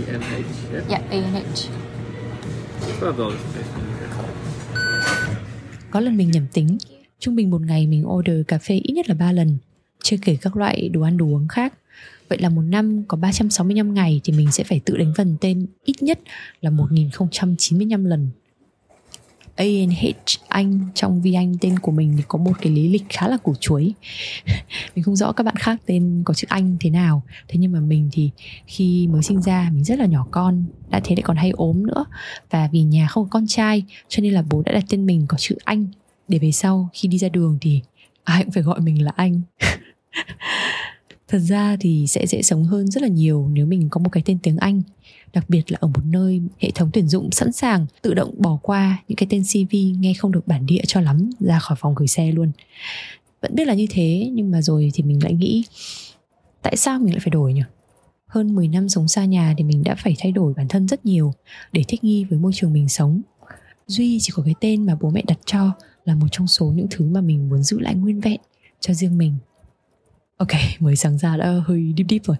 E-N-H. 0.07 0.73
Yeah. 0.73 0.89
Yeah, 0.89 1.11
A-N-H. 1.11 1.69
Please. 2.81 3.29
Có 5.91 6.01
lần 6.01 6.17
mình 6.17 6.31
nhầm 6.31 6.47
tính, 6.53 6.79
trung 7.19 7.37
bình 7.37 7.51
một 7.51 7.61
ngày 7.61 7.87
mình 7.87 8.07
order 8.07 8.37
cà 8.49 8.59
phê 8.59 8.75
ít 8.75 8.93
nhất 8.93 9.09
là 9.09 9.15
3 9.15 9.33
lần, 9.33 9.59
chưa 10.03 10.17
kể 10.23 10.37
các 10.41 10.57
loại 10.57 10.89
đồ 10.89 11.01
ăn 11.01 11.17
đồ 11.17 11.27
uống 11.27 11.49
khác. 11.49 11.75
Vậy 12.29 12.39
là 12.39 12.49
một 12.49 12.63
năm 12.63 13.05
có 13.09 13.17
365 13.17 13.95
ngày 13.95 14.21
thì 14.25 14.33
mình 14.33 14.53
sẽ 14.53 14.65
phải 14.65 14.81
tự 14.85 14.97
đánh 14.97 15.13
vần 15.17 15.37
tên 15.41 15.67
ít 15.85 16.03
nhất 16.03 16.19
là 16.61 16.71
1095 16.71 18.05
lần. 18.05 18.31
ANH 19.59 20.05
Anh 20.49 20.81
trong 20.95 21.23
vi 21.23 21.35
Anh 21.35 21.55
tên 21.61 21.79
của 21.79 21.93
mình 21.93 22.15
thì 22.17 22.23
có 22.29 22.39
một 22.39 22.53
cái 22.61 22.73
lý 22.73 22.89
lịch 22.89 23.05
khá 23.09 23.29
là 23.29 23.37
củ 23.37 23.55
chuối. 23.55 23.93
Mình 24.95 25.05
không 25.05 25.17
rõ 25.17 25.33
các 25.33 25.45
bạn 25.45 25.57
khác 25.57 25.77
tên 25.87 26.23
có 26.25 26.35
chữ 26.35 26.47
Anh 26.51 26.77
thế 26.81 26.91
nào. 26.91 27.23
Thế 27.49 27.59
nhưng 27.59 27.73
mà 27.73 27.81
mình 27.81 28.09
thì 28.13 28.31
khi 28.67 29.07
mới 29.07 29.23
sinh 29.23 29.43
ra, 29.43 29.71
mình 29.73 29.85
rất 29.85 29.99
là 29.99 30.07
nhỏ 30.07 30.27
con, 30.31 30.65
Đã 30.91 31.01
thế 31.05 31.17
lại 31.17 31.23
còn 31.23 31.37
hay 31.37 31.51
ốm 31.51 31.87
nữa. 31.87 32.05
Và 32.51 32.69
vì 32.73 32.83
nhà 32.83 33.07
không 33.07 33.25
có 33.25 33.29
con 33.31 33.47
trai, 33.47 33.85
Cho 34.09 34.23
nên 34.23 34.33
là 34.33 34.43
bố 34.51 34.63
đã 34.63 34.73
đặt 34.73 34.85
tên 34.89 35.07
mình 35.07 35.25
có 35.29 35.37
chữ 35.39 35.57
Anh. 35.65 35.87
Để 36.29 36.39
về 36.39 36.53
sau 36.53 36.89
khi 36.93 37.09
đi 37.09 37.19
ra 37.19 37.29
đường 37.29 37.59
thì 37.61 37.81
ai 38.25 38.45
cũng 38.45 38.53
phải 38.53 38.63
gọi 38.63 38.81
mình 38.81 39.05
là 39.05 39.13
Anh. 39.17 39.41
Thật 41.29 41.39
ra 41.39 41.77
thì 41.81 42.07
sẽ 42.07 42.27
dễ 42.27 42.43
sống 42.43 42.65
hơn 42.65 42.91
rất 42.91 43.03
là 43.03 43.09
nhiều 43.09 43.49
nếu 43.53 43.67
mình 43.67 43.89
có 43.91 44.01
một 44.01 44.11
cái 44.13 44.23
tên 44.27 44.39
tiếng 44.43 44.57
Anh. 44.57 44.83
Đặc 45.33 45.51
biệt 45.51 45.73
là 45.73 45.79
ở 45.81 45.89
một 45.89 46.05
nơi 46.05 46.41
hệ 46.59 46.71
thống 46.75 46.91
tuyển 46.93 47.09
dụng 47.09 47.31
sẵn 47.31 47.53
sàng 47.53 47.87
tự 48.03 48.15
động 48.15 48.35
bỏ 48.39 48.59
qua 48.63 48.99
những 49.09 49.17
cái 49.17 49.27
tên 49.31 49.43
CV 49.43 49.75
nghe 49.99 50.15
không 50.15 50.33
được 50.33 50.47
bản 50.47 50.67
địa 50.67 50.83
cho 50.87 51.01
lắm, 51.01 51.31
ra 51.41 51.59
khỏi 51.59 51.77
phòng 51.81 51.95
gửi 51.95 52.09
xe 52.09 52.33
luôn. 52.33 52.51
Vẫn 53.43 53.55
biết 53.55 53.67
là 53.67 53.75
như 53.75 53.87
thế, 53.91 54.31
nhưng 54.33 54.51
mà 54.51 54.63
rồi 54.63 54.91
thì 54.95 55.03
mình 55.03 55.23
lại 55.23 55.33
nghĩ, 55.33 55.65
Tại 56.63 56.77
sao 56.77 56.99
mình 56.99 57.13
lại 57.13 57.21
phải 57.21 57.31
đổi 57.31 57.53
nhỉ? 57.53 57.63
Hơn 58.27 58.55
10 58.55 58.69
năm 58.69 58.89
sống 58.89 59.09
xa 59.09 59.25
nhà 59.25 59.55
thì 59.59 59.65
mình 59.65 59.83
đã 59.85 59.95
phải 59.95 60.17
thay 60.19 60.33
đổi 60.33 60.55
bản 60.57 60.69
thân 60.69 60.89
rất 60.89 61.07
nhiều 61.07 61.33
để 61.73 61.85
thích 61.89 62.05
nghi 62.05 62.25
với 62.25 62.39
môi 62.39 62.53
trường 62.55 62.73
mình 62.73 62.89
sống. 62.89 63.23
Duy 63.87 64.19
chỉ 64.21 64.33
có 64.35 64.43
cái 64.43 64.55
tên 64.61 64.87
mà 64.87 64.97
bố 65.01 65.11
mẹ 65.11 65.23
đặt 65.27 65.39
cho 65.45 65.73
là 66.05 66.15
một 66.15 66.27
trong 66.31 66.47
số 66.47 66.67
những 66.67 66.87
thứ 66.91 67.05
mà 67.05 67.21
mình 67.21 67.49
muốn 67.49 67.63
giữ 67.63 67.81
lại 67.81 67.95
nguyên 67.95 68.21
vẹn 68.21 68.41
cho 68.81 68.95
riêng 68.95 69.19
mình. 69.19 69.35
Ok, 70.39 70.49
mới 70.79 70.97
sáng 70.97 71.19
ra 71.19 71.37
đã 71.37 71.61
hơi 71.67 71.95
deep 71.97 72.07
deep 72.11 72.25
rồi. 72.25 72.37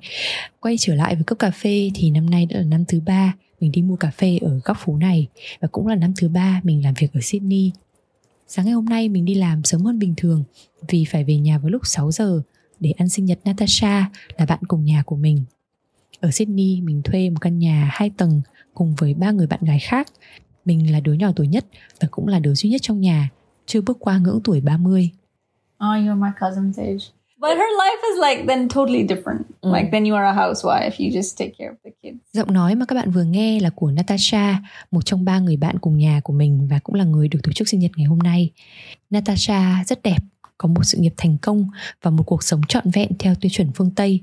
Quay 0.61 0.77
trở 0.79 0.95
lại 0.95 1.15
với 1.15 1.25
cốc 1.25 1.39
cà 1.39 1.51
phê 1.51 1.91
thì 1.95 2.11
năm 2.11 2.31
nay 2.31 2.47
đã 2.47 2.59
là 2.59 2.65
năm 2.65 2.85
thứ 2.89 3.01
ba 3.01 3.35
Mình 3.61 3.73
đi 3.73 3.83
mua 3.83 3.97
cà 3.97 4.11
phê 4.11 4.39
ở 4.43 4.61
góc 4.65 4.77
phố 4.81 4.97
này. 4.97 5.27
Và 5.61 5.69
cũng 5.73 5.87
là 5.87 5.95
năm 5.95 6.13
thứ 6.21 6.29
ba 6.29 6.61
mình 6.65 6.85
làm 6.85 6.95
việc 6.95 7.13
ở 7.13 7.21
Sydney. 7.23 7.73
Sáng 8.49 8.65
ngày 8.65 8.75
hôm 8.75 8.85
nay 8.85 9.09
mình 9.09 9.25
đi 9.25 9.35
làm 9.35 9.65
sớm 9.65 9.81
hơn 9.81 9.99
bình 9.99 10.15
thường 10.17 10.45
Vì 10.89 11.05
phải 11.05 11.25
về 11.25 11.37
nhà 11.37 11.59
vào 11.59 11.71
lúc 11.71 11.87
6 11.87 12.11
giờ 12.11 12.43
Để 12.81 12.91
ăn 12.91 13.09
sinh 13.09 13.25
nhật 13.25 13.39
Natasha 13.45 14.11
là 14.37 14.47
bạn 14.47 14.59
cùng 14.69 14.85
nhà 14.85 15.03
của 15.07 15.17
mình. 15.17 15.45
Ở 16.21 16.31
Sydney 16.31 16.81
mình 16.81 17.03
thuê 17.03 17.31
một 17.31 17.39
căn 17.41 17.59
nhà 17.59 17.89
hai 17.93 18.11
tầng 18.11 18.43
Cùng 18.75 18.95
với 18.95 19.15
ba 19.15 19.31
người 19.31 19.47
bạn 19.47 19.61
gái 19.63 19.79
khác. 19.79 20.09
Mình 20.65 20.93
là 20.93 21.01
đứa 21.01 21.13
nhỏ 21.13 21.33
tuổi 21.37 21.49
nhất 21.49 21.67
Và 22.01 22.09
cũng 22.11 22.29
là 22.29 22.39
đứa 22.39 22.55
duy 22.55 22.71
nhất 22.71 22.83
trong 22.83 23.01
nhà 23.01 23.31
Chưa 23.67 23.81
bước 23.81 23.97
qua 24.01 24.19
ngưỡng 24.19 24.41
tuổi 24.45 24.61
30 24.61 25.11
Oh, 25.85 25.97
you're 25.97 26.21
my 26.21 26.31
cousin's 26.41 26.83
age. 26.83 27.18
But 27.41 27.51
her 27.51 27.71
life 27.79 28.03
is 28.13 28.19
like 28.29 28.47
then 28.47 28.69
totally 28.69 29.03
different. 29.03 29.43
Like 29.63 29.91
then 29.93 30.05
you 30.05 30.15
are 30.15 30.27
a 30.27 30.35
housewife, 30.35 30.93
you 30.99 31.21
just 31.21 31.39
take 31.39 31.53
care 31.59 31.71
of 31.71 31.77
the 31.85 31.91
kids. 32.03 32.21
Giọng 32.33 32.53
nói 32.53 32.75
mà 32.75 32.85
các 32.85 32.95
bạn 32.95 33.11
vừa 33.11 33.23
nghe 33.23 33.61
là 33.61 33.71
của 33.71 33.91
Natasha, 33.91 34.63
một 34.91 35.01
trong 35.05 35.25
ba 35.25 35.39
người 35.39 35.57
bạn 35.57 35.79
cùng 35.79 35.99
nhà 35.99 36.21
của 36.25 36.33
mình 36.33 36.69
và 36.71 36.79
cũng 36.79 36.95
là 36.95 37.05
người 37.05 37.29
được 37.29 37.39
tổ 37.43 37.53
chức 37.53 37.69
sinh 37.69 37.81
nhật 37.81 37.91
ngày 37.97 38.07
hôm 38.07 38.19
nay. 38.19 38.51
Natasha 39.11 39.85
rất 39.87 40.03
đẹp, 40.03 40.19
có 40.59 40.69
một 40.69 40.83
sự 40.85 40.99
nghiệp 40.99 41.15
thành 41.17 41.37
công 41.43 41.67
và 42.03 42.11
một 42.11 42.23
cuộc 42.27 42.43
sống 42.43 42.61
trọn 42.69 42.91
vẹn 42.91 43.09
theo 43.19 43.35
tiêu 43.41 43.51
chuẩn 43.53 43.71
phương 43.75 43.91
Tây, 43.91 44.21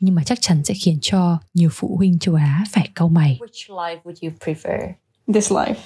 nhưng 0.00 0.14
mà 0.14 0.22
chắc 0.24 0.38
chắn 0.40 0.64
sẽ 0.64 0.74
khiến 0.84 0.98
cho 1.00 1.38
nhiều 1.54 1.68
phụ 1.72 1.96
huynh 1.96 2.18
châu 2.18 2.34
Á 2.34 2.64
phải 2.70 2.88
cau 2.94 3.08
mày. 3.08 3.38
Which 3.40 3.76
life 3.76 3.98
would 4.04 4.28
you 4.28 4.36
prefer? 4.44 4.92
This 5.34 5.52
life. 5.52 5.80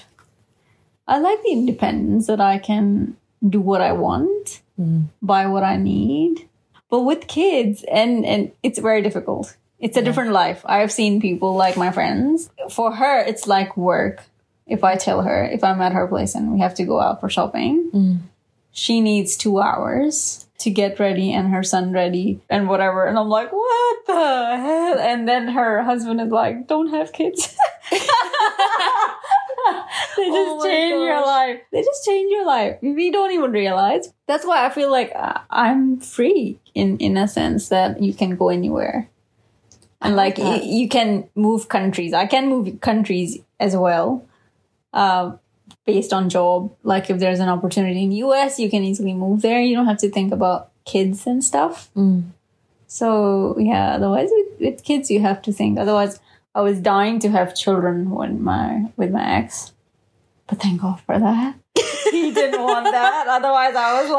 I 1.06 1.16
like 1.18 1.42
the 1.44 1.50
independence 1.50 2.36
that 2.36 2.52
I 2.52 2.58
can 2.68 3.06
do 3.40 3.60
what 3.60 3.80
I 3.80 3.92
want, 3.98 4.44
buy 5.20 5.44
what 5.44 5.76
I 5.76 5.76
need. 5.76 6.49
But 6.90 7.02
with 7.02 7.26
kids 7.26 7.84
and 7.90 8.26
and 8.26 8.52
it's 8.62 8.78
very 8.78 9.02
difficult. 9.02 9.56
It's 9.78 9.96
a 9.96 10.02
different 10.02 10.32
life. 10.32 10.62
I've 10.66 10.92
seen 10.92 11.20
people 11.20 11.54
like 11.54 11.76
my 11.76 11.90
friends. 11.90 12.50
For 12.70 12.92
her 12.92 13.20
it's 13.20 13.46
like 13.46 13.76
work. 13.76 14.22
If 14.66 14.84
I 14.84 14.96
tell 14.96 15.22
her 15.22 15.44
if 15.44 15.64
I'm 15.64 15.80
at 15.80 15.92
her 15.92 16.06
place 16.06 16.34
and 16.34 16.52
we 16.52 16.60
have 16.60 16.74
to 16.74 16.84
go 16.84 17.00
out 17.00 17.20
for 17.20 17.28
shopping, 17.28 17.90
mm. 17.92 18.18
she 18.72 19.00
needs 19.00 19.36
two 19.36 19.60
hours 19.60 20.46
to 20.60 20.70
get 20.70 21.00
ready 21.00 21.32
and 21.32 21.52
her 21.52 21.62
son 21.62 21.92
ready 21.92 22.40
and 22.50 22.68
whatever. 22.68 23.06
And 23.06 23.18
I'm 23.18 23.28
like, 23.28 23.50
what 23.50 24.06
the 24.06 24.12
hell? 24.12 24.98
And 24.98 25.26
then 25.26 25.48
her 25.48 25.82
husband 25.82 26.20
is 26.20 26.30
like, 26.30 26.66
don't 26.66 26.90
have 26.90 27.12
kids. 27.12 27.56
they 30.16 30.26
just 30.26 30.50
Oh 30.56 30.64
change 30.64 30.90
your 30.92 31.20
life. 31.26 31.60
They 31.72 31.82
just 31.82 32.04
change 32.04 32.30
your 32.30 32.46
life. 32.46 32.78
We 32.82 33.10
don't 33.10 33.32
even 33.32 33.52
realize. 33.52 34.12
That's 34.26 34.44
why 34.46 34.66
I 34.66 34.70
feel 34.70 34.90
like 34.90 35.12
uh, 35.14 35.40
I'm 35.50 35.98
free 36.00 36.58
in 36.74 36.98
in 36.98 37.16
a 37.16 37.26
sense 37.28 37.68
that 37.68 38.02
you 38.02 38.14
can 38.14 38.36
go 38.36 38.48
anywhere. 38.48 39.08
And 40.00 40.16
like 40.16 40.38
y- 40.38 40.62
you 40.64 40.88
can 40.88 41.28
move 41.34 41.68
countries. 41.68 42.12
I 42.14 42.26
can 42.26 42.48
move 42.48 42.80
countries 42.80 43.38
as 43.58 43.76
well. 43.76 44.24
Uh, 44.92 45.36
based 45.86 46.12
on 46.12 46.28
job. 46.28 46.74
Like 46.82 47.10
if 47.10 47.18
there's 47.18 47.40
an 47.40 47.48
opportunity 47.48 48.02
in 48.02 48.10
the 48.10 48.16
US, 48.16 48.58
you 48.58 48.68
can 48.70 48.82
easily 48.84 49.14
move 49.14 49.42
there. 49.42 49.60
You 49.60 49.76
don't 49.76 49.86
have 49.86 49.98
to 49.98 50.10
think 50.10 50.32
about 50.32 50.70
kids 50.84 51.26
and 51.26 51.42
stuff. 51.44 51.90
So 52.86 53.56
yeah, 53.58 53.94
otherwise 53.94 54.28
with, 54.32 54.60
with 54.60 54.84
kids 54.84 55.10
you 55.10 55.20
have 55.20 55.42
to 55.42 55.52
think. 55.52 55.78
Otherwise, 55.78 56.18
I 56.54 56.62
was 56.62 56.80
dying 56.80 57.20
to 57.20 57.30
have 57.30 57.54
children 57.54 58.10
when 58.10 58.42
my 58.42 58.90
with 58.96 59.10
my 59.10 59.38
ex, 59.38 59.72
but 60.46 60.60
thank 60.60 60.80
God 60.80 61.00
for 61.00 61.18
that. 61.18 61.54
he 62.10 62.32
didn't 62.32 62.60
want 62.60 62.86
that. 62.86 63.26
Otherwise, 63.28 63.74
I 63.76 64.02
was 64.02 64.10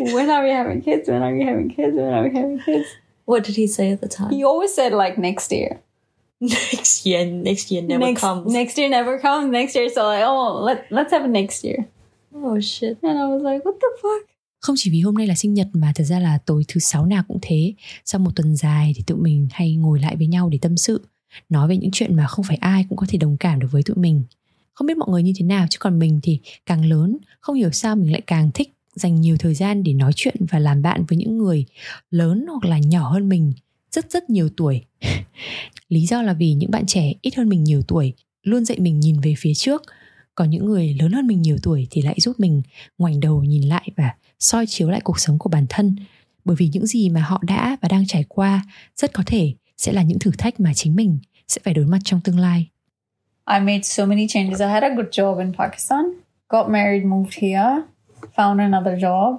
like, 0.00 0.12
when 0.14 0.30
are 0.30 0.42
we 0.42 0.50
having 0.50 0.80
kids? 0.80 1.08
When 1.08 1.22
are 1.22 1.32
we 1.32 1.44
having 1.44 1.68
kids? 1.68 1.94
When 1.94 2.12
are 2.12 2.22
we 2.22 2.34
having 2.34 2.60
kids? 2.60 2.88
What 3.26 3.44
did 3.44 3.56
he 3.56 3.66
say 3.66 3.92
at 3.92 4.00
the 4.00 4.08
time? 4.08 4.30
He 4.30 4.42
always 4.42 4.74
said 4.74 4.92
like 4.92 5.18
next 5.18 5.52
year. 5.52 5.80
next 6.40 7.04
year, 7.04 7.26
next 7.26 7.70
year 7.70 7.82
never 7.82 8.00
next, 8.00 8.20
comes. 8.20 8.50
Next 8.50 8.78
year 8.78 8.88
never 8.88 9.18
comes. 9.18 9.50
Next 9.52 9.74
year, 9.74 9.90
so 9.90 10.04
like, 10.04 10.24
oh, 10.24 10.62
let 10.62 10.90
let's 10.90 11.12
have 11.12 11.26
it 11.26 11.28
next 11.28 11.62
year. 11.64 11.86
oh 12.34 12.58
shit. 12.60 12.98
And 13.02 13.18
I 13.18 13.26
was 13.26 13.42
like, 13.42 13.62
what 13.64 13.78
the 13.78 13.90
fuck? 14.00 14.29
Không 14.60 14.76
chỉ 14.78 14.90
vì 14.90 15.00
hôm 15.00 15.14
nay 15.14 15.26
là 15.26 15.34
sinh 15.34 15.54
nhật 15.54 15.68
mà 15.72 15.92
thật 15.94 16.04
ra 16.04 16.18
là 16.18 16.38
tối 16.38 16.64
thứ 16.68 16.80
sáu 16.80 17.06
nào 17.06 17.22
cũng 17.28 17.38
thế. 17.42 17.74
Sau 18.04 18.18
một 18.18 18.30
tuần 18.36 18.56
dài 18.56 18.92
thì 18.96 19.02
tụi 19.06 19.18
mình 19.18 19.48
hay 19.50 19.74
ngồi 19.74 20.00
lại 20.00 20.16
với 20.16 20.26
nhau 20.26 20.48
để 20.48 20.58
tâm 20.62 20.76
sự, 20.76 21.06
nói 21.48 21.68
về 21.68 21.76
những 21.76 21.90
chuyện 21.92 22.16
mà 22.16 22.26
không 22.26 22.44
phải 22.44 22.56
ai 22.56 22.86
cũng 22.88 22.98
có 22.98 23.06
thể 23.08 23.18
đồng 23.18 23.36
cảm 23.36 23.60
được 23.60 23.68
với 23.70 23.82
tụi 23.82 23.96
mình. 23.96 24.22
Không 24.74 24.86
biết 24.86 24.96
mọi 24.96 25.08
người 25.10 25.22
như 25.22 25.32
thế 25.36 25.44
nào 25.44 25.66
chứ 25.70 25.76
còn 25.80 25.98
mình 25.98 26.20
thì 26.22 26.40
càng 26.66 26.84
lớn, 26.84 27.16
không 27.40 27.56
hiểu 27.56 27.70
sao 27.70 27.96
mình 27.96 28.12
lại 28.12 28.20
càng 28.26 28.50
thích 28.54 28.72
dành 28.94 29.20
nhiều 29.20 29.36
thời 29.36 29.54
gian 29.54 29.82
để 29.82 29.92
nói 29.92 30.12
chuyện 30.16 30.34
và 30.50 30.58
làm 30.58 30.82
bạn 30.82 31.04
với 31.08 31.18
những 31.18 31.38
người 31.38 31.64
lớn 32.10 32.46
hoặc 32.48 32.64
là 32.70 32.78
nhỏ 32.78 33.08
hơn 33.12 33.28
mình 33.28 33.52
rất 33.90 34.10
rất 34.10 34.30
nhiều 34.30 34.48
tuổi. 34.56 34.80
Lý 35.88 36.06
do 36.06 36.22
là 36.22 36.32
vì 36.32 36.52
những 36.52 36.70
bạn 36.70 36.86
trẻ 36.86 37.12
ít 37.20 37.34
hơn 37.36 37.48
mình 37.48 37.64
nhiều 37.64 37.82
tuổi 37.82 38.14
luôn 38.42 38.64
dạy 38.64 38.78
mình 38.80 39.00
nhìn 39.00 39.20
về 39.20 39.34
phía 39.38 39.54
trước, 39.54 39.82
còn 40.34 40.50
những 40.50 40.66
người 40.66 40.96
lớn 41.00 41.12
hơn 41.12 41.26
mình 41.26 41.42
nhiều 41.42 41.56
tuổi 41.62 41.86
thì 41.90 42.02
lại 42.02 42.16
giúp 42.20 42.40
mình 42.40 42.62
ngoảnh 42.98 43.20
đầu 43.20 43.44
nhìn 43.44 43.68
lại 43.68 43.88
và 43.96 44.14
soi 44.40 44.66
chiếu 44.66 44.90
lại 44.90 45.00
cuộc 45.04 45.20
sống 45.20 45.38
của 45.38 45.50
bản 45.50 45.66
thân 45.68 45.96
bởi 46.44 46.56
vì 46.56 46.70
những 46.72 46.86
gì 46.86 47.10
mà 47.10 47.20
họ 47.20 47.42
đã 47.46 47.76
và 47.82 47.88
đang 47.88 48.06
trải 48.06 48.24
qua 48.28 48.62
rất 48.96 49.12
có 49.12 49.22
thể 49.26 49.54
sẽ 49.76 49.92
là 49.92 50.02
những 50.02 50.18
thử 50.18 50.30
thách 50.38 50.60
mà 50.60 50.74
chính 50.74 50.96
mình 50.96 51.18
sẽ 51.48 51.60
phải 51.64 51.74
đối 51.74 51.84
mặt 51.84 51.98
trong 52.04 52.20
tương 52.20 52.38
lai. 52.38 52.70
I 53.46 53.60
made 53.60 53.82
so 53.82 54.06
many 54.06 54.26
changes. 54.28 54.60
I 54.60 54.66
had 54.66 54.82
a 54.82 54.88
good 54.88 55.06
job 55.10 55.38
in 55.38 55.52
Pakistan, 55.52 56.04
got 56.48 56.68
married, 56.68 57.04
moved 57.04 57.34
here, 57.34 57.82
found 58.36 58.60
another 58.60 58.98
job, 58.98 59.36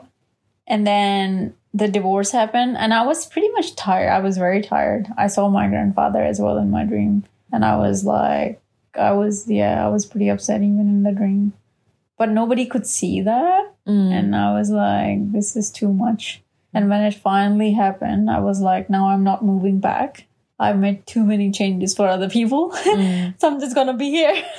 and 0.65 0.85
then 0.85 1.51
the 1.79 1.87
divorce 1.87 2.37
happened. 2.37 2.77
And 2.77 2.93
I 2.93 3.05
was 3.05 3.27
pretty 3.33 3.47
much 3.55 3.75
tired. 3.75 4.09
I 4.09 4.19
was 4.19 4.37
very 4.37 4.61
tired. 4.61 5.07
I 5.17 5.27
saw 5.27 5.49
my 5.49 5.67
grandfather 5.67 6.23
as 6.23 6.39
well 6.39 6.57
in 6.57 6.71
my 6.71 6.83
dream. 6.83 7.23
And 7.51 7.63
I 7.63 7.77
was 7.77 8.03
like, 8.05 8.61
I 8.95 9.11
was, 9.11 9.47
yeah, 9.47 9.85
I 9.85 9.89
was 9.89 10.05
pretty 10.05 10.29
upset 10.29 10.61
even 10.61 10.79
in 10.79 11.03
the 11.03 11.11
dream. 11.11 11.53
But 12.17 12.29
nobody 12.29 12.65
could 12.65 12.85
see 12.85 13.21
that. 13.21 13.70
And 13.85 14.33
mm. 14.33 14.37
I 14.37 14.57
was 14.57 14.69
like, 14.69 15.31
this 15.31 15.55
is 15.55 15.71
too 15.71 15.91
much. 15.91 16.41
And 16.73 16.89
when 16.89 17.01
it 17.01 17.15
finally 17.15 17.71
happened, 17.71 18.29
I 18.29 18.39
was 18.39 18.61
like, 18.61 18.89
now 18.89 19.09
I'm 19.09 19.23
not 19.23 19.43
moving 19.43 19.79
back. 19.79 20.25
I've 20.59 20.77
made 20.77 21.05
too 21.07 21.23
many 21.23 21.51
changes 21.51 21.95
for 21.95 22.07
other 22.07 22.29
people. 22.29 22.71
so 22.73 23.33
I'm 23.43 23.59
just 23.59 23.75
gonna 23.75 23.95
be 23.95 24.09
here. 24.09 24.43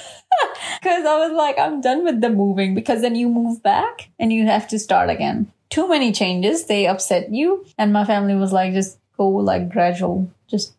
Because 0.81 1.05
I 1.05 1.29
was 1.29 1.33
like, 1.33 1.59
I'm 1.59 1.81
done 1.81 2.05
with 2.05 2.21
the 2.23 2.31
moving 2.31 2.75
because 2.75 3.03
then 3.03 3.15
you 3.15 3.29
move 3.29 3.63
back 3.63 4.09
and 4.19 4.33
you 4.33 4.47
have 4.47 4.67
to 4.69 4.79
start 4.79 5.11
again. 5.11 5.53
Too 5.69 5.89
many 5.89 6.11
changes, 6.11 6.65
they 6.65 6.87
upset 6.87 7.33
you. 7.33 7.65
And 7.79 7.93
my 7.93 8.05
family 8.05 8.35
was 8.35 8.53
like, 8.53 8.73
just 8.73 8.99
go 9.17 9.29
like 9.29 9.71
gradual, 9.71 10.31
just 10.49 10.73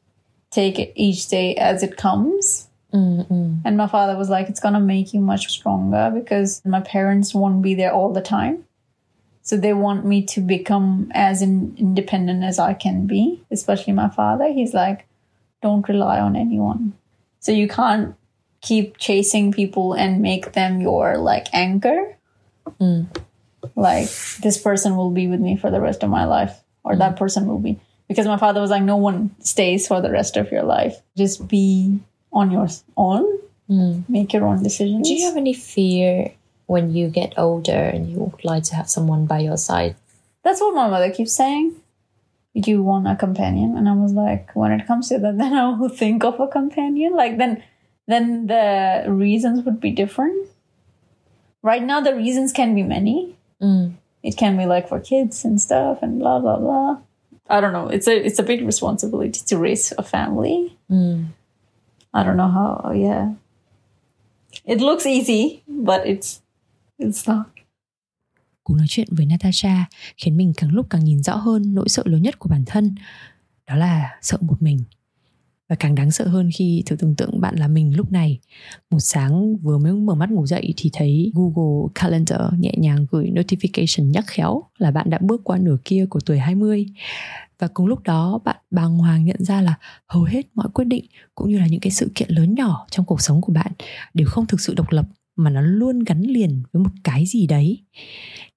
take 0.50 0.80
it 0.80 0.92
each 0.96 1.30
day 1.30 1.56
as 1.56 1.84
it 1.84 1.98
comes. 1.98 2.68
Mm-hmm. 2.94 3.60
And 3.66 3.78
my 3.78 3.88
father 3.88 4.16
was 4.18 4.30
like, 4.30 4.50
it's 4.50 4.60
gonna 4.60 4.80
make 4.80 5.14
you 5.14 5.20
much 5.20 5.48
stronger 5.48 6.12
because 6.14 6.64
my 6.64 6.82
parents 6.82 7.34
won't 7.34 7.62
be 7.62 7.74
there 7.74 7.92
all 7.92 8.14
the 8.14 8.22
time. 8.22 8.66
So 9.42 9.58
they 9.58 9.74
want 9.74 10.06
me 10.06 10.24
to 10.28 10.42
become 10.42 11.12
as 11.14 11.42
in, 11.42 11.76
independent 11.78 12.44
as 12.44 12.60
I 12.60 12.74
can 12.74 13.08
be, 13.08 13.44
especially 13.52 13.94
my 13.94 14.10
father. 14.10 14.48
He's 14.54 14.74
like, 14.74 15.06
don't 15.62 15.88
rely 15.90 16.20
on 16.20 16.36
anyone. 16.36 16.94
So 17.40 17.52
you 17.52 17.68
can't 17.68 18.16
keep 18.62 18.98
chasing 18.98 19.52
people 19.52 19.94
and 19.94 20.22
make 20.22 20.54
them 20.54 20.80
your 20.80 21.18
like 21.18 21.48
anchor. 21.52 22.16
Mm. 22.80 23.08
Like 23.76 24.10
this 24.42 24.58
person 24.58 24.96
will 24.96 25.12
be 25.12 25.28
with 25.28 25.42
me 25.42 25.58
for 25.58 25.70
the 25.70 25.82
rest 25.82 26.04
of 26.04 26.10
my 26.10 26.26
life, 26.26 26.56
or 26.84 26.96
that 26.96 27.16
mm. 27.16 27.18
person 27.18 27.48
will 27.48 27.60
be. 27.60 27.80
Because 28.08 28.28
my 28.28 28.38
father 28.38 28.62
was 28.62 28.70
like, 28.70 28.84
no 28.84 28.98
one 28.98 29.36
stays 29.40 29.88
for 29.88 30.00
the 30.00 30.12
rest 30.12 30.38
of 30.38 30.52
your 30.52 30.64
life. 30.64 31.02
Just 31.18 31.48
be 31.48 32.00
on 32.34 32.52
your 32.52 32.68
own, 32.98 33.40
hmm. 33.68 34.02
make 34.10 34.34
your 34.34 34.46
own 34.46 34.64
decisions. 34.64 35.08
Do 35.08 35.14
you 35.14 35.26
have 35.26 35.38
any 35.38 35.54
fear 35.54 36.34
when 36.66 36.94
you 36.94 37.10
get 37.10 37.34
older 37.38 37.72
and 37.72 38.10
you 38.12 38.18
would 38.20 38.44
like 38.44 38.64
to 38.64 38.76
have 38.76 38.90
someone 38.90 39.26
by 39.26 39.40
your 39.40 39.58
side? 39.58 39.96
That's 40.44 40.60
what 40.60 40.76
my 40.76 40.90
mother 40.90 41.12
keeps 41.12 41.36
saying. 41.36 41.76
You 42.54 42.84
want 42.84 43.08
a 43.08 43.16
companion, 43.16 43.78
and 43.78 43.90
I 43.90 43.94
was 43.94 44.12
like, 44.12 44.56
when 44.56 44.72
it 44.72 44.86
comes 44.86 45.10
to 45.10 45.18
that, 45.20 45.38
then 45.42 45.54
I 45.54 45.78
will 45.78 45.90
think 45.90 46.24
of 46.24 46.40
a 46.40 46.48
companion. 46.48 47.14
Like 47.14 47.38
then, 47.38 47.64
then 48.08 48.48
the 48.48 49.06
reasons 49.08 49.64
would 49.66 49.80
be 49.80 49.92
different. 49.92 50.50
Right 51.62 51.82
now, 51.82 52.02
the 52.02 52.16
reasons 52.16 52.52
can 52.52 52.76
be 52.76 52.84
many. 52.84 53.36
Hmm. 53.60 53.92
It 54.22 54.38
can 54.38 54.58
be 54.58 54.66
like 54.66 54.88
for 54.88 55.00
kids 55.00 55.46
and 55.46 55.60
stuff, 55.60 56.00
and 56.02 56.20
blah 56.20 56.40
blah 56.40 56.58
blah. 56.58 56.98
I 57.50 57.60
don't 57.60 57.74
know. 57.74 57.88
It's 57.88 58.08
a 58.08 58.26
it's 58.26 58.40
a 58.40 58.44
big 58.44 58.66
responsibility 58.66 59.40
to 59.48 59.58
raise 59.58 59.92
a 59.98 60.04
family. 60.04 60.78
Hmm. 60.90 61.26
I 62.14 62.24
don't 62.24 62.38
know 62.38 62.52
how. 62.52 62.92
Yeah, 62.94 63.28
it 64.64 64.82
looks 64.82 65.06
easy, 65.06 65.62
but 65.68 66.02
it's 66.06 66.40
it's 66.98 67.34
not. 67.34 67.46
Cuộc 68.64 68.76
nói 68.78 68.86
chuyện 68.90 69.08
với 69.12 69.26
Natasha 69.26 69.86
khiến 70.18 70.38
mình 70.38 70.54
càng 70.58 70.72
lúc 70.72 70.86
càng 70.90 71.04
nhìn 71.04 71.24
rõ 71.24 71.36
hơn 71.36 71.76
nỗi 71.76 71.90
sợ 71.90 72.04
lớn 72.06 72.22
nhất 72.22 72.40
của 72.40 72.50
bản 72.50 72.64
thân. 72.66 72.96
Đó 73.68 73.76
là 73.76 74.18
sợ 74.22 74.38
một 74.42 74.62
mình. 74.62 74.84
Và 75.70 75.76
càng 75.76 75.96
đáng 75.96 76.12
sợ 76.12 76.28
hơn 76.28 76.50
khi 76.54 76.84
thử 76.86 76.96
tưởng 76.96 77.16
tượng 77.16 77.42
bạn 77.42 77.56
là 77.56 77.68
mình 77.68 77.96
lúc 77.96 78.12
này. 78.12 78.40
Một 78.90 79.00
sáng 79.00 79.58
vừa 79.58 79.78
mới 79.78 79.94
mở 79.94 80.16
mắt 80.16 80.32
ngủ 80.32 80.46
dậy 80.46 80.74
thì 80.78 80.90
thấy 80.94 81.32
Google 81.36 81.92
Calendar 81.96 82.42
nhẹ 82.60 82.74
nhàng 82.78 83.06
gửi 83.12 83.32
notification 83.32 84.12
nhắc 84.12 84.24
khéo 84.28 84.64
là 84.78 84.92
bạn 84.92 85.10
đã 85.10 85.18
bước 85.22 85.42
qua 85.44 85.58
nửa 85.58 85.78
kia 85.86 86.06
của 86.10 86.20
tuổi 86.26 86.40
20. 86.40 86.86
Và 87.64 87.70
cùng 87.74 87.88
lúc 87.88 88.04
đó, 88.04 88.40
bạn 88.46 88.56
bàng 88.72 88.98
hoàng 88.98 89.26
nhận 89.26 89.44
ra 89.44 89.62
là 89.62 89.76
hầu 90.08 90.24
hết 90.24 90.42
mọi 90.54 90.68
quyết 90.74 90.86
định, 90.86 91.06
cũng 91.36 91.50
như 91.50 91.60
là 91.60 91.68
những 91.68 91.80
cái 91.80 91.92
sự 91.92 92.12
kiện 92.16 92.30
lớn 92.32 92.56
nhỏ 92.56 92.86
trong 92.90 93.06
cuộc 93.06 93.22
sống 93.22 93.42
của 93.42 93.54
bạn, 93.54 93.72
đều 94.14 94.28
không 94.28 94.46
thực 94.46 94.62
sự 94.62 94.74
độc 94.74 94.92
lập, 94.92 95.06
mà 95.36 95.50
nó 95.50 95.62
luôn 95.62 96.00
gắn 96.00 96.22
liền 96.22 96.64
với 96.72 96.84
một 96.84 96.90
cái 97.04 97.26
gì 97.26 97.48
đấy. 97.48 97.84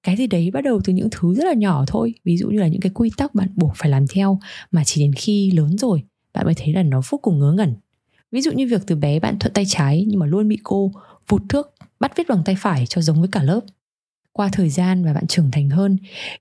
Cái 0.03 0.15
gì 0.15 0.27
đấy 0.27 0.51
bắt 0.51 0.61
đầu 0.61 0.81
từ 0.83 0.93
những 0.93 1.07
thứ 1.11 1.35
rất 1.35 1.43
là 1.45 1.53
nhỏ 1.53 1.83
thôi, 1.87 2.13
ví 2.23 2.37
dụ 2.37 2.49
như 2.49 2.59
là 2.59 2.67
những 2.67 2.81
cái 2.81 2.91
quy 2.95 3.11
tắc 3.17 3.35
bạn 3.35 3.49
buộc 3.55 3.71
phải 3.75 3.89
làm 3.89 4.05
theo, 4.07 4.39
mà 4.71 4.83
chỉ 4.83 5.01
đến 5.01 5.13
khi 5.13 5.51
lớn 5.51 5.77
rồi, 5.77 6.03
bạn 6.33 6.45
mới 6.45 6.55
thấy 6.55 6.73
là 6.73 6.83
nó 6.83 7.01
vô 7.09 7.17
cùng 7.17 7.39
ngớ 7.39 7.51
ngẩn. 7.51 7.75
Ví 8.31 8.41
dụ 8.41 8.51
như 8.51 8.67
việc 8.67 8.81
từ 8.87 8.95
bé 8.95 9.19
bạn 9.19 9.39
thuận 9.39 9.53
tay 9.53 9.65
trái, 9.67 10.05
nhưng 10.07 10.19
mà 10.19 10.25
luôn 10.25 10.47
bị 10.47 10.57
cô 10.63 10.91
vụt 11.27 11.41
thước, 11.49 11.73
bắt 11.99 12.17
viết 12.17 12.27
bằng 12.27 12.43
tay 12.45 12.55
phải 12.59 12.85
cho 12.85 13.01
giống 13.01 13.19
với 13.19 13.29
cả 13.31 13.43
lớp. 13.43 13.61
Qua 14.31 14.49
thời 14.51 14.69
gian 14.69 15.05
và 15.05 15.13
bạn 15.13 15.27
trưởng 15.27 15.51
thành 15.51 15.69
hơn, 15.69 15.97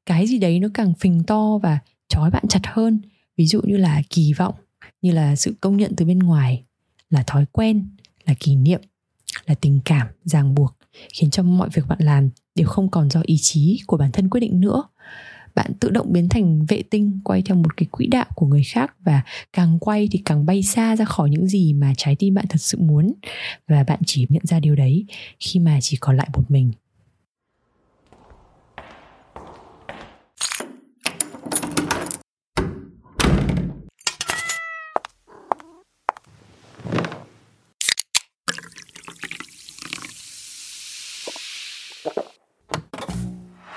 cái 0.06 0.26
gì 0.26 0.38
đấy 0.38 0.60
nó 0.60 0.68
càng 0.74 0.94
phình 0.94 1.22
to 1.24 1.58
và 1.62 1.78
trói 2.08 2.30
bạn 2.30 2.44
chặt 2.48 2.60
hơn. 2.64 3.00
Ví 3.36 3.46
dụ 3.46 3.60
như 3.62 3.76
là 3.76 4.02
kỳ 4.10 4.32
vọng, 4.32 4.54
như 5.02 5.12
là 5.12 5.36
sự 5.36 5.54
công 5.60 5.76
nhận 5.76 5.92
từ 5.96 6.04
bên 6.04 6.18
ngoài, 6.18 6.64
là 7.10 7.24
thói 7.26 7.44
quen, 7.52 7.88
là 8.24 8.34
kỷ 8.40 8.56
niệm, 8.56 8.80
là 9.46 9.54
tình 9.54 9.80
cảm 9.84 10.06
ràng 10.24 10.54
buộc, 10.54 10.76
khiến 11.14 11.30
cho 11.30 11.42
mọi 11.42 11.68
việc 11.72 11.82
bạn 11.88 11.98
làm 12.00 12.30
đều 12.54 12.66
không 12.66 12.90
còn 12.90 13.10
do 13.10 13.22
ý 13.24 13.36
chí 13.40 13.80
của 13.86 13.96
bản 13.96 14.12
thân 14.12 14.28
quyết 14.28 14.40
định 14.40 14.60
nữa. 14.60 14.82
Bạn 15.54 15.72
tự 15.80 15.90
động 15.90 16.12
biến 16.12 16.28
thành 16.28 16.66
vệ 16.66 16.82
tinh, 16.82 17.20
quay 17.24 17.42
theo 17.42 17.56
một 17.56 17.76
cái 17.76 17.86
quỹ 17.90 18.06
đạo 18.06 18.26
của 18.34 18.46
người 18.46 18.62
khác 18.64 18.94
và 19.00 19.22
càng 19.52 19.78
quay 19.78 20.08
thì 20.10 20.22
càng 20.24 20.46
bay 20.46 20.62
xa 20.62 20.96
ra 20.96 21.04
khỏi 21.04 21.30
những 21.30 21.46
gì 21.46 21.72
mà 21.72 21.92
trái 21.96 22.16
tim 22.16 22.34
bạn 22.34 22.44
thật 22.48 22.60
sự 22.60 22.78
muốn. 22.78 23.12
Và 23.68 23.84
bạn 23.84 24.00
chỉ 24.06 24.26
nhận 24.28 24.46
ra 24.46 24.60
điều 24.60 24.76
đấy 24.76 25.04
khi 25.40 25.60
mà 25.60 25.78
chỉ 25.80 25.96
còn 25.96 26.16
lại 26.16 26.28
một 26.32 26.50
mình. 26.50 26.72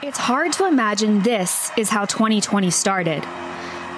It's 0.10 0.18
hard 0.18 0.52
to 0.54 0.66
imagine 0.66 1.22
this 1.22 1.70
is 1.78 1.92
how 1.92 2.06
2020 2.06 2.72
started. 2.72 3.24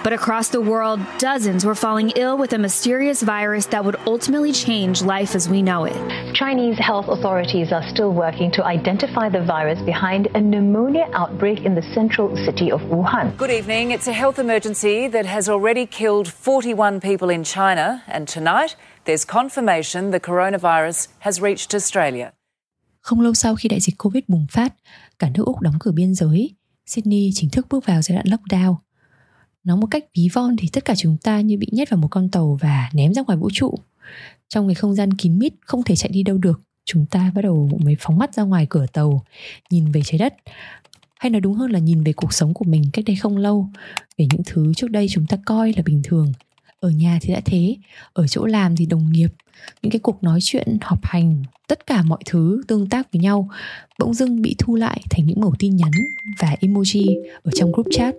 But 0.04 0.12
across 0.12 0.50
the 0.50 0.60
world, 0.60 1.00
dozens 1.20 1.64
were 1.64 1.74
falling 1.74 2.10
ill 2.18 2.38
with 2.38 2.52
a 2.52 2.58
mysterious 2.58 3.22
virus 3.22 3.68
that 3.68 3.86
would 3.86 3.96
ultimately 4.06 4.52
change 4.52 5.02
life 5.02 5.36
as 5.36 5.48
we 5.48 5.62
know 5.62 5.86
it. 5.86 5.96
Chinese 6.34 6.78
health 6.78 7.08
authorities 7.08 7.72
are 7.72 7.88
still 7.88 8.12
working 8.12 8.52
to 8.52 8.66
identify 8.66 9.30
the 9.30 9.42
virus 9.42 9.82
behind 9.84 10.28
a 10.36 10.42
pneumonia 10.42 11.08
outbreak 11.14 11.64
in 11.64 11.76
the 11.76 11.94
central 11.94 12.36
city 12.36 12.70
of 12.70 12.82
Wuhan. 12.82 13.38
Good 13.38 13.52
evening. 13.52 13.92
It's 13.92 14.08
a 14.08 14.12
health 14.12 14.38
emergency 14.38 15.08
that 15.08 15.26
has 15.26 15.48
already 15.48 15.86
killed 15.86 16.28
41 16.28 17.00
people 17.00 17.30
in 17.30 17.46
China, 17.46 18.04
and 18.06 18.28
tonight 18.28 18.76
there's 19.06 19.24
confirmation 19.24 20.12
the 20.12 20.20
coronavirus 20.20 21.08
has 21.20 21.40
reached 21.40 21.74
Australia. 21.74 22.34
Không 23.02 23.22
lâu 23.22 23.34
sau 23.34 23.56
khi 23.56 23.70
đại 23.70 23.80
dịch 23.80 23.96
Covid 23.98 24.24
bùng 24.28 24.46
phát, 24.52 24.74
cả 25.22 25.30
nước 25.34 25.46
Úc 25.46 25.62
đóng 25.62 25.76
cửa 25.80 25.92
biên 25.92 26.14
giới, 26.14 26.56
Sydney 26.86 27.32
chính 27.34 27.50
thức 27.50 27.68
bước 27.70 27.86
vào 27.86 28.02
giai 28.02 28.16
đoạn 28.16 28.26
lockdown. 28.28 28.76
Nói 29.64 29.78
một 29.78 29.88
cách 29.92 30.06
ví 30.18 30.30
von 30.34 30.56
thì 30.58 30.68
tất 30.74 30.86
cả 30.86 30.94
chúng 30.98 31.18
ta 31.24 31.42
như 31.42 31.58
bị 31.58 31.68
nhét 31.72 31.90
vào 31.90 31.98
một 31.98 32.08
con 32.12 32.30
tàu 32.30 32.58
và 32.62 32.90
ném 32.94 33.14
ra 33.14 33.22
ngoài 33.22 33.38
vũ 33.38 33.50
trụ. 33.54 33.76
Trong 34.48 34.68
cái 34.68 34.76
không 34.76 34.96
gian 34.96 35.14
kín 35.14 35.40
mít 35.40 35.54
không 35.66 35.84
thể 35.84 35.96
chạy 35.96 36.10
đi 36.12 36.24
đâu 36.24 36.38
được, 36.38 36.62
chúng 36.86 37.06
ta 37.06 37.32
bắt 37.36 37.42
đầu 37.42 37.70
mới 37.84 37.96
phóng 38.00 38.18
mắt 38.18 38.34
ra 38.34 38.44
ngoài 38.44 38.68
cửa 38.70 38.86
tàu, 38.94 39.24
nhìn 39.70 39.92
về 39.92 40.02
trái 40.06 40.18
đất. 40.18 40.34
Hay 41.20 41.30
nói 41.30 41.42
đúng 41.42 41.54
hơn 41.54 41.72
là 41.72 41.80
nhìn 41.80 42.04
về 42.04 42.14
cuộc 42.14 42.34
sống 42.34 42.54
của 42.54 42.66
mình 42.66 42.84
cách 42.94 43.06
đây 43.08 43.16
không 43.16 43.38
lâu, 43.38 43.68
về 44.18 44.28
những 44.32 44.42
thứ 44.46 44.74
trước 44.74 44.92
đây 44.92 45.08
chúng 45.10 45.26
ta 45.26 45.38
coi 45.46 45.74
là 45.78 45.84
bình 45.86 46.02
thường. 46.04 46.34
Ở 46.82 46.90
nhà 46.90 47.20
thì 47.22 47.34
đã 47.34 47.42
thế, 47.46 47.76
ở 48.14 48.28
chỗ 48.28 48.46
làm 48.46 48.76
thì 48.76 48.86
đồng 48.86 49.12
nghiệp, 49.12 49.34
những 49.82 49.92
cái 49.92 50.00
cuộc 50.00 50.24
nói 50.24 50.40
chuyện, 50.42 50.78
họp 50.82 51.06
hành, 51.06 51.44
tất 51.68 51.86
cả 51.88 52.04
mọi 52.04 52.20
thứ 52.26 52.62
tương 52.68 52.90
tác 52.90 53.14
với 53.14 53.22
nhau 53.22 53.50
bỗng 54.00 54.14
dưng 54.14 54.42
bị 54.42 54.56
thu 54.60 54.76
lại 54.76 55.02
thành 55.10 55.26
những 55.26 55.42
mẩu 55.42 55.54
tin 55.60 55.76
nhắn 55.76 55.92
và 56.40 56.56
emoji 56.62 57.24
ở 57.44 57.52
trong 57.56 57.72
group 57.72 57.88
chat. 57.92 58.16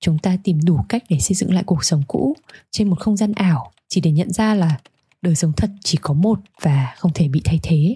Chúng 0.00 0.18
ta 0.18 0.36
tìm 0.44 0.60
đủ 0.64 0.78
cách 0.88 1.04
để 1.08 1.18
xây 1.18 1.34
dựng 1.34 1.54
lại 1.54 1.64
cuộc 1.66 1.84
sống 1.84 2.02
cũ 2.08 2.36
trên 2.70 2.90
một 2.90 3.00
không 3.00 3.16
gian 3.16 3.32
ảo 3.32 3.70
chỉ 3.88 4.00
để 4.00 4.10
nhận 4.10 4.32
ra 4.32 4.54
là 4.54 4.78
đời 5.22 5.34
sống 5.34 5.52
thật 5.56 5.70
chỉ 5.84 5.98
có 6.02 6.14
một 6.14 6.38
và 6.62 6.94
không 6.98 7.12
thể 7.14 7.28
bị 7.28 7.40
thay 7.44 7.60
thế. 7.62 7.94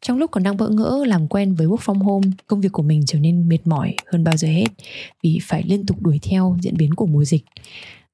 Trong 0.00 0.18
lúc 0.18 0.30
còn 0.30 0.42
đang 0.42 0.56
bỡ 0.56 0.68
ngỡ 0.68 1.04
làm 1.06 1.28
quen 1.28 1.54
với 1.54 1.66
work 1.66 1.76
from 1.76 2.04
home, 2.04 2.28
công 2.46 2.60
việc 2.60 2.72
của 2.72 2.82
mình 2.82 3.02
trở 3.06 3.18
nên 3.18 3.48
mệt 3.48 3.58
mỏi 3.64 3.94
hơn 4.06 4.24
bao 4.24 4.36
giờ 4.36 4.48
hết 4.48 4.66
vì 5.22 5.38
phải 5.42 5.62
liên 5.62 5.86
tục 5.86 6.02
đuổi 6.02 6.18
theo 6.22 6.56
diễn 6.60 6.76
biến 6.76 6.94
của 6.94 7.06
mùa 7.06 7.24
dịch. 7.24 7.44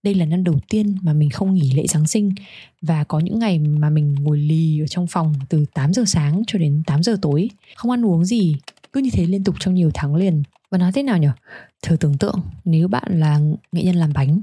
Đây 0.04 0.14
là 0.14 0.24
năm 0.24 0.44
đầu 0.44 0.58
tiên 0.68 0.96
mà 1.02 1.12
mình 1.12 1.30
không 1.30 1.54
nghỉ 1.54 1.72
lễ 1.72 1.86
Giáng 1.86 2.06
sinh 2.06 2.32
và 2.82 3.04
có 3.04 3.18
những 3.18 3.38
ngày 3.38 3.58
mà 3.58 3.90
mình 3.90 4.14
ngồi 4.14 4.38
lì 4.38 4.80
ở 4.80 4.86
trong 4.86 5.06
phòng 5.06 5.34
từ 5.48 5.64
8 5.74 5.92
giờ 5.92 6.04
sáng 6.06 6.42
cho 6.46 6.58
đến 6.58 6.82
8 6.86 7.02
giờ 7.02 7.16
tối, 7.22 7.50
không 7.76 7.90
ăn 7.90 8.04
uống 8.04 8.24
gì, 8.24 8.56
cứ 8.92 9.00
như 9.00 9.10
thế 9.12 9.26
liên 9.26 9.44
tục 9.44 9.54
trong 9.60 9.74
nhiều 9.74 9.90
tháng 9.94 10.14
liền. 10.14 10.42
Và 10.70 10.78
nói 10.78 10.92
thế 10.92 11.02
nào 11.02 11.18
nhỉ? 11.18 11.28
Thử 11.82 11.96
tưởng 11.96 12.18
tượng 12.18 12.40
nếu 12.64 12.88
bạn 12.88 13.20
là 13.20 13.40
nghệ 13.72 13.82
nhân 13.82 13.96
làm 13.96 14.12
bánh, 14.12 14.40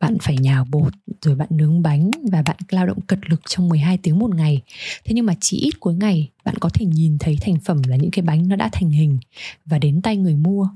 bạn 0.00 0.16
phải 0.22 0.36
nhào 0.38 0.66
bột 0.70 0.92
rồi 1.22 1.34
bạn 1.34 1.48
nướng 1.50 1.82
bánh 1.82 2.10
và 2.32 2.42
bạn 2.42 2.56
lao 2.70 2.86
động 2.86 3.00
cật 3.00 3.18
lực 3.28 3.40
trong 3.46 3.68
12 3.68 3.98
tiếng 3.98 4.18
một 4.18 4.34
ngày. 4.34 4.62
Thế 5.04 5.14
nhưng 5.14 5.26
mà 5.26 5.34
chỉ 5.40 5.56
ít 5.56 5.80
cuối 5.80 5.94
ngày 5.94 6.30
bạn 6.44 6.54
có 6.60 6.68
thể 6.68 6.86
nhìn 6.86 7.18
thấy 7.18 7.38
thành 7.40 7.60
phẩm 7.64 7.82
là 7.86 7.96
những 7.96 8.10
cái 8.10 8.22
bánh 8.22 8.48
nó 8.48 8.56
đã 8.56 8.68
thành 8.72 8.90
hình 8.90 9.18
và 9.64 9.78
đến 9.78 10.02
tay 10.02 10.16
người 10.16 10.34
mua. 10.34 10.68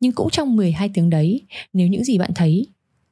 Nhưng 0.00 0.12
cũng 0.12 0.30
trong 0.30 0.56
12 0.56 0.88
tiếng 0.88 1.10
đấy, 1.10 1.42
nếu 1.72 1.88
những 1.88 2.04
gì 2.04 2.18
bạn 2.18 2.30
thấy 2.34 2.66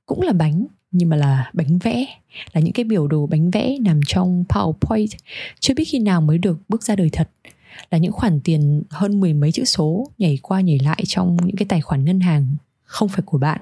cũng 0.06 0.22
là 0.22 0.32
bánh, 0.32 0.66
nhưng 0.90 1.08
mà 1.08 1.16
là 1.16 1.50
bánh 1.52 1.78
vẽ. 1.78 2.06
Là 2.52 2.60
những 2.60 2.72
cái 2.72 2.84
biểu 2.84 3.06
đồ 3.06 3.26
bánh 3.26 3.50
vẽ 3.50 3.76
nằm 3.80 4.00
trong 4.06 4.44
PowerPoint. 4.48 5.08
Chưa 5.60 5.74
biết 5.74 5.84
khi 5.84 5.98
nào 5.98 6.20
mới 6.20 6.38
được 6.38 6.58
bước 6.68 6.82
ra 6.82 6.96
đời 6.96 7.10
thật. 7.12 7.30
Là 7.90 7.98
những 7.98 8.12
khoản 8.12 8.40
tiền 8.40 8.82
hơn 8.90 9.20
mười 9.20 9.34
mấy 9.34 9.52
chữ 9.52 9.64
số 9.64 10.10
nhảy 10.18 10.38
qua 10.42 10.60
nhảy 10.60 10.78
lại 10.78 11.02
trong 11.06 11.36
những 11.44 11.56
cái 11.56 11.66
tài 11.68 11.80
khoản 11.80 12.04
ngân 12.04 12.20
hàng 12.20 12.56
không 12.84 13.08
phải 13.08 13.22
của 13.24 13.38
bạn. 13.38 13.60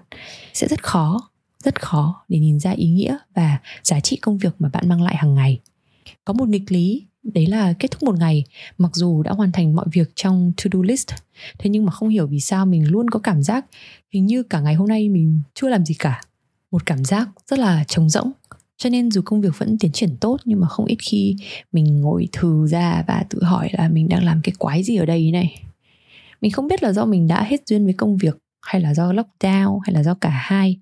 Sẽ 0.54 0.68
rất 0.68 0.82
khó 0.82 1.32
rất 1.64 1.82
khó 1.82 2.24
để 2.28 2.38
nhìn 2.38 2.60
ra 2.60 2.70
ý 2.70 2.88
nghĩa 2.88 3.16
và 3.34 3.58
giá 3.82 4.00
trị 4.00 4.16
công 4.16 4.38
việc 4.38 4.54
mà 4.58 4.68
bạn 4.72 4.88
mang 4.88 5.02
lại 5.02 5.16
hàng 5.16 5.34
ngày. 5.34 5.60
Có 6.24 6.32
một 6.32 6.48
nghịch 6.48 6.72
lý, 6.72 7.02
đấy 7.22 7.46
là 7.46 7.72
kết 7.78 7.90
thúc 7.90 8.02
một 8.02 8.18
ngày, 8.18 8.44
mặc 8.78 8.90
dù 8.94 9.22
đã 9.22 9.32
hoàn 9.32 9.52
thành 9.52 9.74
mọi 9.74 9.86
việc 9.92 10.12
trong 10.14 10.52
to 10.56 10.68
do 10.72 10.80
list, 10.82 11.08
thế 11.58 11.70
nhưng 11.70 11.84
mà 11.84 11.92
không 11.92 12.08
hiểu 12.08 12.26
vì 12.26 12.40
sao 12.40 12.66
mình 12.66 12.90
luôn 12.90 13.10
có 13.10 13.18
cảm 13.18 13.42
giác 13.42 13.66
hình 14.10 14.26
như 14.26 14.42
cả 14.42 14.60
ngày 14.60 14.74
hôm 14.74 14.88
nay 14.88 15.08
mình 15.08 15.40
chưa 15.54 15.68
làm 15.68 15.84
gì 15.84 15.94
cả 15.94 16.20
một 16.72 16.86
cảm 16.86 17.04
giác 17.04 17.28
rất 17.46 17.58
là 17.58 17.84
trống 17.88 18.08
rỗng. 18.08 18.32
Cho 18.76 18.90
nên 18.90 19.10
dù 19.10 19.22
công 19.24 19.40
việc 19.40 19.58
vẫn 19.58 19.78
tiến 19.78 19.92
triển 19.92 20.16
tốt, 20.20 20.36
nhưng 20.44 20.60
mà 20.60 20.68
không 20.68 20.86
ít 20.86 20.96
khi 21.02 21.36
mình 21.72 22.00
ngồi 22.00 22.28
thừ 22.32 22.66
ra 22.66 23.04
và 23.06 23.24
tự 23.30 23.42
hỏi 23.42 23.70
là 23.72 23.88
mình 23.88 24.08
đang 24.08 24.24
làm 24.24 24.40
cái 24.44 24.52
quái 24.58 24.82
gì 24.82 24.96
ở 24.96 25.06
đây 25.06 25.30
này. 25.30 25.62
Mình 26.40 26.50
không 26.50 26.68
biết 26.68 26.82
là 26.82 26.92
do 26.92 27.04
mình 27.04 27.28
đã 27.28 27.42
hết 27.42 27.62
duyên 27.66 27.84
với 27.84 27.94
công 27.94 28.16
việc, 28.16 28.38
hay 28.66 28.80
là 28.80 28.94
do 28.94 29.12
lockdown, 29.12 29.78
hay 29.78 29.94
là 29.94 30.02
do 30.02 30.14
cả 30.14 30.28
hai. 30.28 30.78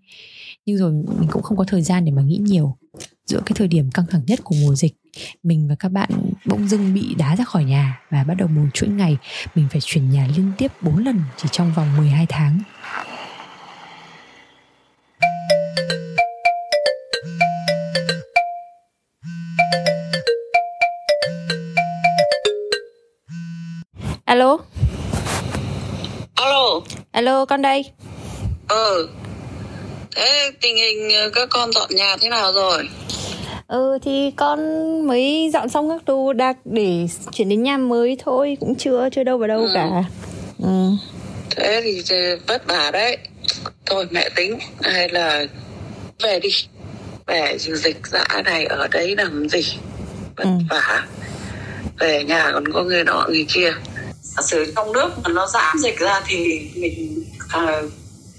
Nhưng 0.67 0.77
rồi 0.77 0.93
mình 0.93 1.29
cũng 1.31 1.43
không 1.43 1.59
có 1.59 1.65
thời 1.65 1.83
gian 1.83 2.05
để 2.05 2.13
mà 2.13 2.23
nghĩ 2.23 2.39
nhiều. 2.43 2.77
Giữa 3.27 3.41
cái 3.47 3.53
thời 3.55 3.69
điểm 3.69 3.91
căng 3.91 4.07
thẳng 4.11 4.23
nhất 4.27 4.41
của 4.45 4.57
mùa 4.63 4.75
dịch, 4.75 4.95
mình 5.43 5.69
và 5.69 5.75
các 5.75 5.93
bạn 5.93 6.11
bỗng 6.47 6.69
dưng 6.69 6.95
bị 6.95 7.15
đá 7.19 7.37
ra 7.37 7.45
khỏi 7.45 7.65
nhà 7.65 8.01
và 8.11 8.25
bắt 8.25 8.35
đầu 8.35 8.49
một 8.49 8.67
chuỗi 8.75 8.89
ngày 8.89 9.17
mình 9.55 9.67
phải 9.71 9.81
chuyển 9.85 10.11
nhà 10.11 10.29
liên 10.37 10.53
tiếp 10.59 10.73
4 10.83 11.05
lần 11.05 11.21
chỉ 11.37 11.49
trong 11.53 11.73
vòng 11.75 11.97
12 11.97 12.27
tháng. 12.29 12.61
Alo. 24.31 24.59
Alo. 26.35 26.83
Alo, 27.13 27.47
con 27.47 27.63
đây. 27.63 27.91
Ừ. 28.69 29.09
Thế 30.17 30.51
tình 30.61 30.77
hình 30.77 31.11
ờ, 31.15 31.31
các 31.35 31.49
con 31.51 31.73
dọn 31.73 31.89
nhà 31.91 32.17
thế 32.21 32.29
nào 32.29 32.53
rồi? 32.53 32.89
Ừ 33.69 33.99
thì 34.03 34.31
con 34.37 34.59
mới 35.07 35.51
dọn 35.53 35.69
xong 35.69 35.89
các 35.89 36.05
đồ 36.07 36.33
đạc 36.33 36.57
để 36.65 37.07
chuyển 37.33 37.49
đến 37.49 37.63
nhà 37.63 37.77
mới 37.77 38.17
thôi 38.25 38.57
Cũng 38.61 38.75
chưa, 38.75 39.09
chưa 39.13 39.25
đâu 39.25 39.39
vào 39.39 39.49
đâu 39.49 39.61
ừ. 39.61 39.71
cả 39.75 40.05
ừ. 40.63 40.91
Thế 41.51 41.81
thì, 41.85 42.03
thì 42.09 42.17
vất 42.47 42.67
vả 42.67 42.91
đấy 42.91 43.19
Thôi 43.87 44.07
mẹ 44.11 44.29
tính 44.37 44.59
hay 44.83 45.09
là 45.09 45.45
về 46.23 46.41
đi 46.41 46.51
Về 47.27 47.59
dịch 47.59 48.07
dã 48.07 48.25
này 48.45 48.65
ở 48.65 48.89
đấy 48.89 49.17
làm 49.17 49.49
gì 49.49 49.77
Vất 50.37 50.45
ừ. 50.45 50.51
vả 50.71 51.07
Về 51.99 52.25
nhà 52.25 52.51
còn 52.53 52.73
có 52.73 52.83
người 52.83 53.05
nọ 53.05 53.27
người 53.29 53.47
kia 53.55 53.73
Giả 54.37 54.43
sử 54.43 54.73
trong 54.77 54.93
nước 54.93 55.11
mà 55.25 55.31
nó 55.33 55.47
giảm 55.47 55.79
dịch 55.79 55.99
ra 55.99 56.21
thì 56.27 56.71
mình 56.75 57.25
à, 57.49 57.83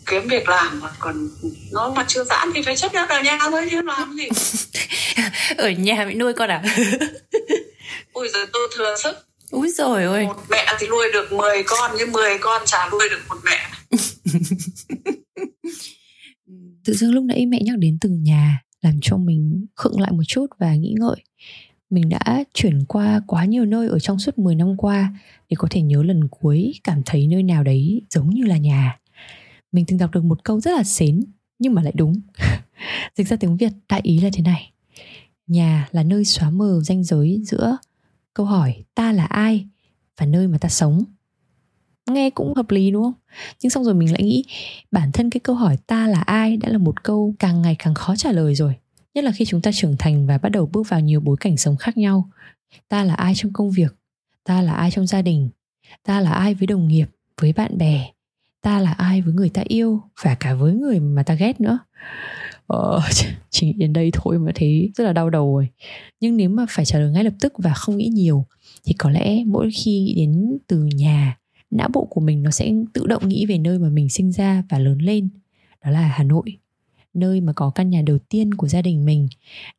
kiếm 0.05 0.27
việc 0.27 0.49
làm 0.49 0.79
mà 0.79 0.89
còn 0.99 1.29
nó 1.71 1.93
mà 1.95 2.05
chưa 2.07 2.23
giãn 2.23 2.49
thì 2.55 2.61
phải 2.61 2.77
chấp 2.77 2.93
nhận 2.93 3.09
ở 3.09 3.21
nhà 3.21 3.37
thôi 3.41 3.67
chứ 3.71 3.81
làm 3.81 4.13
gì. 4.13 4.27
Ở 5.57 5.69
nhà 5.69 6.05
mẹ 6.07 6.13
nuôi 6.13 6.33
con 6.33 6.49
à? 6.49 6.63
Ui 8.13 8.29
giờ 8.29 8.39
tôi 8.53 8.67
thừa 8.75 8.95
sức. 9.03 9.15
Úi 9.51 9.69
rồi 9.69 10.03
ơi. 10.03 10.25
Một 10.25 10.43
mẹ 10.49 10.65
thì 10.79 10.87
nuôi 10.87 11.07
được 11.13 11.31
10 11.31 11.63
con 11.63 11.91
nhưng 11.97 12.11
10 12.11 12.37
con 12.37 12.61
chả 12.65 12.89
nuôi 12.91 13.09
được 13.09 13.19
một 13.29 13.37
mẹ. 13.45 13.71
Tự 16.85 16.93
dưng 16.93 17.11
lúc 17.11 17.23
nãy 17.23 17.45
mẹ 17.45 17.59
nhắc 17.61 17.75
đến 17.77 17.97
từ 18.01 18.09
nhà 18.09 18.59
làm 18.81 18.99
cho 19.01 19.17
mình 19.17 19.65
khựng 19.75 20.01
lại 20.01 20.11
một 20.11 20.23
chút 20.27 20.45
và 20.59 20.75
nghĩ 20.75 20.95
ngợi 20.99 21.23
mình 21.91 22.09
đã 22.09 22.43
chuyển 22.53 22.85
qua 22.85 23.21
quá 23.27 23.45
nhiều 23.45 23.65
nơi 23.65 23.87
ở 23.87 23.99
trong 23.99 24.19
suốt 24.19 24.37
10 24.39 24.55
năm 24.55 24.77
qua 24.77 25.13
để 25.49 25.55
có 25.59 25.67
thể 25.71 25.81
nhớ 25.81 26.03
lần 26.03 26.27
cuối, 26.27 26.73
cảm 26.83 27.01
thấy 27.05 27.27
nơi 27.27 27.43
nào 27.43 27.63
đấy 27.63 28.01
giống 28.09 28.29
như 28.29 28.43
là 28.43 28.57
nhà. 28.57 28.99
Mình 29.71 29.85
từng 29.87 29.99
đọc 29.99 30.11
được 30.11 30.23
một 30.23 30.43
câu 30.43 30.59
rất 30.59 30.71
là 30.71 30.83
xến, 30.83 31.23
nhưng 31.59 31.73
mà 31.73 31.81
lại 31.81 31.93
đúng. 31.95 32.21
Dịch 33.15 33.27
ra 33.27 33.37
tiếng 33.37 33.57
việt 33.57 33.71
đại 33.89 34.01
ý 34.03 34.19
là 34.19 34.29
thế 34.33 34.41
này. 34.43 34.71
Nhà 35.47 35.87
là 35.91 36.03
nơi 36.03 36.25
xóa 36.25 36.49
mờ 36.49 36.79
ranh 36.83 37.03
giới 37.03 37.41
giữa 37.45 37.77
câu 38.33 38.45
hỏi 38.45 38.83
ta 38.95 39.11
là 39.11 39.25
ai 39.25 39.65
và 40.17 40.25
nơi 40.25 40.47
mà 40.47 40.57
ta 40.57 40.69
sống. 40.69 41.03
Nghe 42.09 42.29
cũng 42.29 42.53
hợp 42.53 42.71
lý, 42.71 42.91
đúng 42.91 43.03
không? 43.03 43.13
Nhưng 43.61 43.69
xong 43.69 43.83
rồi 43.83 43.93
mình 43.93 44.11
lại 44.11 44.23
nghĩ, 44.23 44.45
bản 44.91 45.11
thân 45.11 45.29
cái 45.29 45.39
câu 45.39 45.55
hỏi 45.55 45.77
ta 45.87 46.07
là 46.07 46.21
ai 46.21 46.57
đã 46.57 46.69
là 46.69 46.77
một 46.77 47.03
câu 47.03 47.35
càng 47.39 47.61
ngày 47.61 47.75
càng 47.79 47.93
khó 47.93 48.15
trả 48.15 48.31
lời 48.31 48.55
rồi 48.55 48.73
nhất 49.13 49.23
là 49.23 49.31
khi 49.31 49.45
chúng 49.45 49.61
ta 49.61 49.71
trưởng 49.73 49.95
thành 49.99 50.27
và 50.27 50.37
bắt 50.37 50.49
đầu 50.49 50.65
bước 50.65 50.89
vào 50.89 50.99
nhiều 50.99 51.19
bối 51.19 51.37
cảnh 51.39 51.57
sống 51.57 51.77
khác 51.77 51.97
nhau. 51.97 52.29
Ta 52.89 53.03
là 53.03 53.13
ai 53.13 53.33
trong 53.35 53.53
công 53.53 53.71
việc? 53.71 53.95
Ta 54.43 54.61
là 54.61 54.73
ai 54.73 54.91
trong 54.91 55.07
gia 55.07 55.21
đình? 55.21 55.49
Ta 56.03 56.21
là 56.21 56.31
ai 56.31 56.53
với 56.53 56.67
đồng 56.67 56.87
nghiệp 56.87 57.09
với 57.41 57.53
bạn 57.53 57.77
bè? 57.77 58.11
Ta 58.61 58.79
là 58.79 58.91
ai 58.91 59.21
với 59.21 59.33
người 59.33 59.49
ta 59.49 59.63
yêu 59.67 60.01
và 60.23 60.35
cả 60.35 60.53
với 60.53 60.73
người 60.73 60.99
mà 60.99 61.23
ta 61.23 61.33
ghét 61.33 61.61
nữa? 61.61 61.79
Ờ, 62.67 63.01
chỉ 63.49 63.73
đến 63.73 63.93
đây 63.93 64.09
thôi 64.13 64.39
mà 64.39 64.51
thấy 64.55 64.91
rất 64.95 65.03
là 65.03 65.13
đau 65.13 65.29
đầu 65.29 65.55
rồi. 65.55 65.67
Nhưng 66.19 66.37
nếu 66.37 66.49
mà 66.49 66.65
phải 66.69 66.85
trả 66.85 66.99
lời 66.99 67.11
ngay 67.11 67.23
lập 67.23 67.33
tức 67.41 67.53
và 67.57 67.73
không 67.73 67.97
nghĩ 67.97 68.07
nhiều 68.07 68.45
thì 68.85 68.93
có 68.93 69.09
lẽ 69.09 69.43
mỗi 69.45 69.69
khi 69.71 70.13
đến 70.17 70.57
từ 70.67 70.83
nhà 70.83 71.37
não 71.71 71.89
bộ 71.93 72.07
của 72.09 72.21
mình 72.21 72.43
nó 72.43 72.51
sẽ 72.51 72.71
tự 72.93 73.07
động 73.07 73.29
nghĩ 73.29 73.45
về 73.45 73.57
nơi 73.57 73.79
mà 73.79 73.89
mình 73.89 74.09
sinh 74.09 74.31
ra 74.31 74.63
và 74.69 74.79
lớn 74.79 74.97
lên. 74.97 75.29
Đó 75.85 75.91
là 75.91 76.01
hà 76.01 76.23
nội 76.23 76.57
nơi 77.13 77.41
mà 77.41 77.53
có 77.53 77.69
căn 77.69 77.89
nhà 77.89 78.01
đầu 78.01 78.17
tiên 78.29 78.53
của 78.53 78.67
gia 78.67 78.81
đình 78.81 79.05
mình 79.05 79.27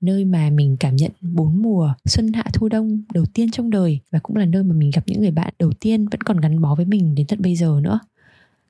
nơi 0.01 0.25
mà 0.25 0.51
mình 0.51 0.77
cảm 0.81 0.97
nhận 0.97 1.11
bốn 1.21 1.63
mùa 1.63 1.95
xuân 2.05 2.33
hạ 2.33 2.45
thu 2.53 2.69
đông 2.69 3.03
đầu 3.15 3.25
tiên 3.35 3.51
trong 3.51 3.71
đời 3.71 4.01
và 4.11 4.19
cũng 4.23 4.37
là 4.37 4.45
nơi 4.45 4.63
mà 4.63 4.75
mình 4.75 4.91
gặp 4.95 5.03
những 5.07 5.21
người 5.21 5.31
bạn 5.31 5.55
đầu 5.59 5.73
tiên 5.81 6.09
vẫn 6.09 6.21
còn 6.21 6.41
gắn 6.41 6.61
bó 6.61 6.75
với 6.75 6.87
mình 6.87 7.15
đến 7.15 7.27
tận 7.27 7.43
bây 7.43 7.57
giờ 7.57 7.81
nữa 7.83 8.01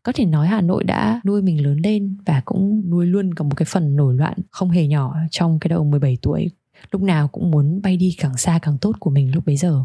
có 0.03 0.13
thể 0.13 0.25
nói 0.25 0.47
Hà 0.47 0.61
Nội 0.61 0.85
đã 0.85 1.21
nuôi 1.25 1.43
mình 1.43 1.65
lớn 1.65 1.79
lên 1.79 2.17
và 2.27 2.43
cũng 2.45 2.91
nuôi 2.91 3.07
luôn 3.07 3.35
cả 3.35 3.43
một 3.43 3.57
cái 3.57 3.67
phần 3.67 3.97
nổi 3.97 4.15
loạn 4.15 4.39
không 4.51 4.71
hề 4.71 4.87
nhỏ 4.87 5.17
trong 5.31 5.59
cái 5.59 5.69
đầu 5.69 5.85
17 5.85 6.19
tuổi. 6.23 6.51
Lúc 6.91 7.03
nào 7.03 7.29
cũng 7.29 7.51
muốn 7.51 7.83
bay 7.83 7.97
đi 7.97 8.15
càng 8.19 8.37
xa 8.37 8.59
càng 8.63 8.79
tốt 8.79 8.97
của 9.01 9.11
mình 9.11 9.35
lúc 9.35 9.47
bấy 9.47 9.57
giờ. 9.57 9.85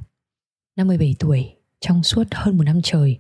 Năm 0.75 0.87
17 0.87 1.15
tuổi, 1.19 1.56
trong 1.81 2.03
suốt 2.03 2.23
hơn 2.31 2.57
một 2.57 2.63
năm 2.63 2.79
trời, 2.83 3.19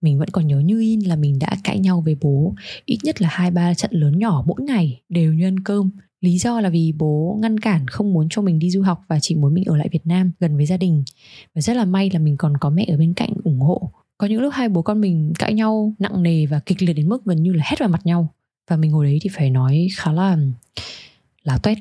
mình 0.00 0.18
vẫn 0.18 0.28
còn 0.28 0.46
nhớ 0.46 0.58
như 0.58 0.80
in 0.80 1.00
là 1.00 1.16
mình 1.16 1.38
đã 1.38 1.56
cãi 1.64 1.78
nhau 1.78 2.00
với 2.00 2.16
bố. 2.20 2.54
Ít 2.84 2.98
nhất 3.02 3.22
là 3.22 3.28
hai 3.32 3.50
ba 3.50 3.74
trận 3.74 3.90
lớn 3.94 4.18
nhỏ 4.18 4.44
mỗi 4.46 4.62
ngày 4.62 5.00
đều 5.08 5.32
như 5.32 5.46
ăn 5.46 5.60
cơm. 5.60 5.90
Lý 6.20 6.38
do 6.38 6.60
là 6.60 6.68
vì 6.68 6.92
bố 6.98 7.38
ngăn 7.42 7.60
cản 7.60 7.88
không 7.88 8.12
muốn 8.12 8.28
cho 8.30 8.42
mình 8.42 8.58
đi 8.58 8.70
du 8.70 8.82
học 8.82 9.04
và 9.08 9.18
chỉ 9.20 9.34
muốn 9.34 9.54
mình 9.54 9.64
ở 9.64 9.76
lại 9.76 9.88
Việt 9.92 10.06
Nam 10.06 10.32
gần 10.40 10.56
với 10.56 10.66
gia 10.66 10.76
đình. 10.76 11.04
Và 11.54 11.60
rất 11.60 11.76
là 11.76 11.84
may 11.84 12.10
là 12.12 12.18
mình 12.18 12.36
còn 12.36 12.56
có 12.56 12.70
mẹ 12.70 12.84
ở 12.88 12.96
bên 12.96 13.14
cạnh 13.14 13.32
ủng 13.44 13.60
hộ. 13.60 13.92
Có 14.18 14.26
những 14.26 14.40
lúc 14.40 14.52
hai 14.54 14.68
bố 14.68 14.82
con 14.82 15.00
mình 15.00 15.32
cãi 15.38 15.54
nhau 15.54 15.94
nặng 15.98 16.22
nề 16.22 16.46
và 16.46 16.60
kịch 16.66 16.82
liệt 16.82 16.92
đến 16.92 17.08
mức 17.08 17.24
gần 17.24 17.42
như 17.42 17.52
là 17.52 17.64
hét 17.66 17.78
vào 17.78 17.88
mặt 17.88 18.06
nhau. 18.06 18.28
Và 18.68 18.76
mình 18.76 18.90
ngồi 18.90 19.06
đấy 19.06 19.18
thì 19.22 19.30
phải 19.32 19.50
nói 19.50 19.88
khá 19.96 20.12
là 20.12 20.38
láo 21.42 21.58
toét 21.58 21.78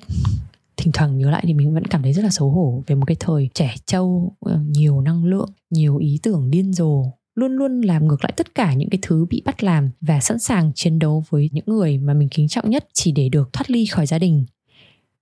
thỉnh 0.82 0.92
thoảng 0.94 1.18
nhớ 1.18 1.32
lại 1.32 1.44
thì 1.48 1.54
mình 1.54 1.74
vẫn 1.74 1.86
cảm 1.86 2.04
thấy 2.04 2.14
rất 2.14 2.24
là 2.24 2.30
xấu 2.30 2.50
hổ 2.50 2.84
về 2.88 2.96
một 2.96 3.06
cái 3.06 3.18
thời 3.20 3.50
trẻ 3.54 3.76
trâu 3.86 4.36
ờ, 4.40 4.60
nhiều 4.68 5.02
năng 5.02 5.26
lượng, 5.26 5.50
nhiều 5.70 5.98
ý 5.98 6.20
tưởng 6.24 6.52
điên 6.52 6.74
rồ, 6.74 7.04
luôn 7.36 7.52
luôn 7.52 7.82
làm 7.82 8.08
ngược 8.08 8.24
lại 8.24 8.34
tất 8.38 8.56
cả 8.56 8.74
những 8.74 8.90
cái 8.90 9.00
thứ 9.02 9.26
bị 9.30 9.42
bắt 9.46 9.64
làm 9.64 9.90
và 10.02 10.20
sẵn 10.20 10.40
sàng 10.40 10.72
chiến 10.76 11.00
đấu 11.00 11.24
với 11.30 11.50
những 11.52 11.66
người 11.68 11.98
mà 11.98 12.14
mình 12.14 12.30
kính 12.30 12.48
trọng 12.48 12.70
nhất 12.70 12.88
chỉ 12.94 13.12
để 13.12 13.30
được 13.30 13.54
thoát 13.54 13.72
ly 13.72 13.86
khỏi 13.86 14.06
gia 14.06 14.20
đình. 14.20 14.46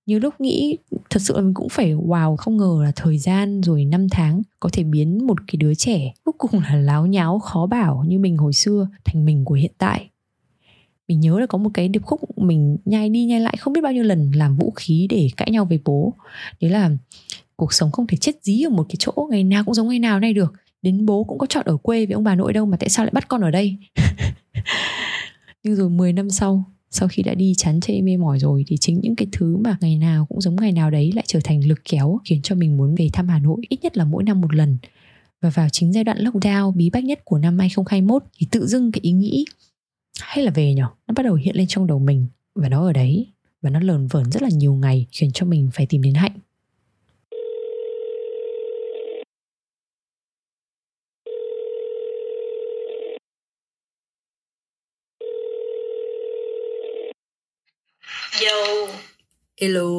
Nhiều 0.06 0.19
lúc 0.19 0.41
nghĩ, 0.41 0.78
thật 1.10 1.19
sự 1.19 1.36
là 1.36 1.41
mình 1.41 1.54
cũng 1.54 1.69
phải, 1.69 1.93
wow, 1.95 2.36
không 2.36 2.58
ngờ 2.58 2.80
là 2.84 2.91
thời 2.95 3.17
gian 3.17 3.62
rồi 3.62 3.86
năm 3.86 4.10
tháng 4.10 4.41
có 4.60 4.69
thể 4.74 4.84
biến 4.84 5.28
một 5.28 5.38
cái 5.48 5.58
đứa 5.58 5.74
trẻ 5.74 6.13
cuối 6.24 6.34
cùng 6.38 6.52
là 6.62 6.76
láo 6.76 7.06
nháo, 7.06 7.39
khó 7.39 7.65
bảo 7.65 8.04
như 8.08 8.19
mình 8.19 8.38
hồi 8.38 8.54
xưa, 8.54 8.88
thành 9.06 9.26
mình 9.26 9.45
của 9.45 9.56
hiện 9.56 9.74
tại 9.78 10.09
mình 11.10 11.19
nhớ 11.19 11.39
là 11.39 11.45
có 11.45 11.58
một 11.58 11.69
cái 11.74 11.88
điệp 11.88 12.04
khúc 12.04 12.38
mình 12.38 12.78
nhai 12.86 13.10
đi 13.10 13.26
nhai 13.26 13.39
lại 13.39 13.56
không 13.60 13.74
biết 13.74 13.82
bao 13.82 13.93
nhiêu 13.93 14.04
lần 14.04 14.32
làm 14.36 14.56
vũ 14.56 14.74
khí 14.76 15.08
để 15.10 15.30
cãi 15.38 15.52
nhau 15.52 15.65
với 15.65 15.80
bố. 15.86 16.13
Đấy 16.62 16.72
là 16.72 16.91
cuộc 17.56 17.74
sống 17.74 17.91
không 17.91 18.08
thể 18.08 18.17
chết 18.17 18.36
dí 18.43 18.63
ở 18.63 18.69
một 18.69 18.86
cái 18.89 18.95
chỗ 19.00 19.28
ngày 19.32 19.43
nào 19.43 19.63
cũng 19.63 19.74
giống 19.74 19.89
ngày 19.89 20.00
nào 20.00 20.19
này 20.19 20.34
được. 20.34 20.54
Đến 20.82 21.06
bố 21.06 21.24
cũng 21.24 21.38
có 21.38 21.45
chọn 21.45 21.65
ở 21.65 21.78
quê 21.78 22.06
với 22.06 22.13
ông 22.13 22.24
bà 22.24 22.36
nội 22.36 22.54
đâu 22.54 22.65
mà 22.65 22.78
tại 22.78 22.89
sao 22.89 23.06
lại 23.06 23.12
bắt 23.13 23.28
con 23.28 23.41
ở 23.41 23.52
đây? 23.52 23.78
Nhưng 25.63 25.76
rồi 25.76 25.89
10 25.89 26.13
năm 26.13 26.30
sau 26.30 26.63
sau 26.91 27.08
khi 27.08 27.24
đã 27.24 27.34
đi 27.34 27.54
chán 27.58 27.82
chê 27.82 28.02
mê 28.02 28.17
mỏi 28.17 28.39
rồi 28.39 28.63
thì 28.67 28.78
chính 28.80 29.00
những 29.02 29.15
cái 29.15 29.28
thứ 29.32 29.58
mà 29.58 29.78
ngày 29.82 29.95
nào 29.95 30.26
cũng 30.30 30.41
giống 30.41 30.56
ngày 30.56 30.72
nào 30.72 30.91
đấy 30.91 31.12
lại 31.15 31.24
trở 31.28 31.39
thành 31.43 31.67
lực 31.67 31.80
kéo 31.89 32.19
khiến 32.26 32.41
cho 32.43 32.56
mình 32.56 32.78
muốn 32.78 32.95
về 32.95 33.10
thăm 33.13 33.28
Hà 33.28 33.39
Nội 33.39 33.62
ít 33.69 33.80
nhất 33.82 33.98
là 33.98 34.06
mỗi 34.06 34.24
năm 34.24 34.41
một 34.41 34.54
lần. 34.56 34.78
Và 35.41 35.50
vào 35.50 35.69
chính 35.69 35.93
giai 35.93 36.04
đoạn 36.04 36.17
lockdown 36.17 36.72
bí 36.72 36.89
bách 36.89 37.04
nhất 37.04 37.19
của 37.26 37.38
năm 37.38 37.60
2021 37.60 38.24
thì 38.39 38.48
tự 38.52 38.67
dưng 38.67 38.91
cái 38.91 39.00
ý 39.04 39.12
nghĩ 39.12 39.45
hay 40.21 40.45
là 40.45 40.51
về 40.51 40.73
nhở 40.73 40.88
nó 41.08 41.13
bắt 41.15 41.23
đầu 41.23 41.34
hiện 41.34 41.55
lên 41.55 41.67
trong 41.67 41.88
đầu 41.88 41.99
mình 41.99 42.27
và 42.55 42.69
nó 42.69 42.88
ở 42.88 42.93
đấy 42.93 43.27
và 43.62 43.69
nó 43.69 43.79
lờn 43.79 44.08
vởn 44.08 44.32
rất 44.32 44.41
là 44.41 44.49
nhiều 44.51 44.73
ngày 44.73 45.08
khiến 45.12 45.32
cho 45.34 45.45
mình 45.45 45.69
phải 45.73 45.86
tìm 45.89 46.01
đến 46.01 46.13
hạnh. 46.13 46.39
Yo. 58.41 58.88
Hello. 59.62 59.89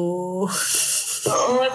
Ôi, 1.25 1.69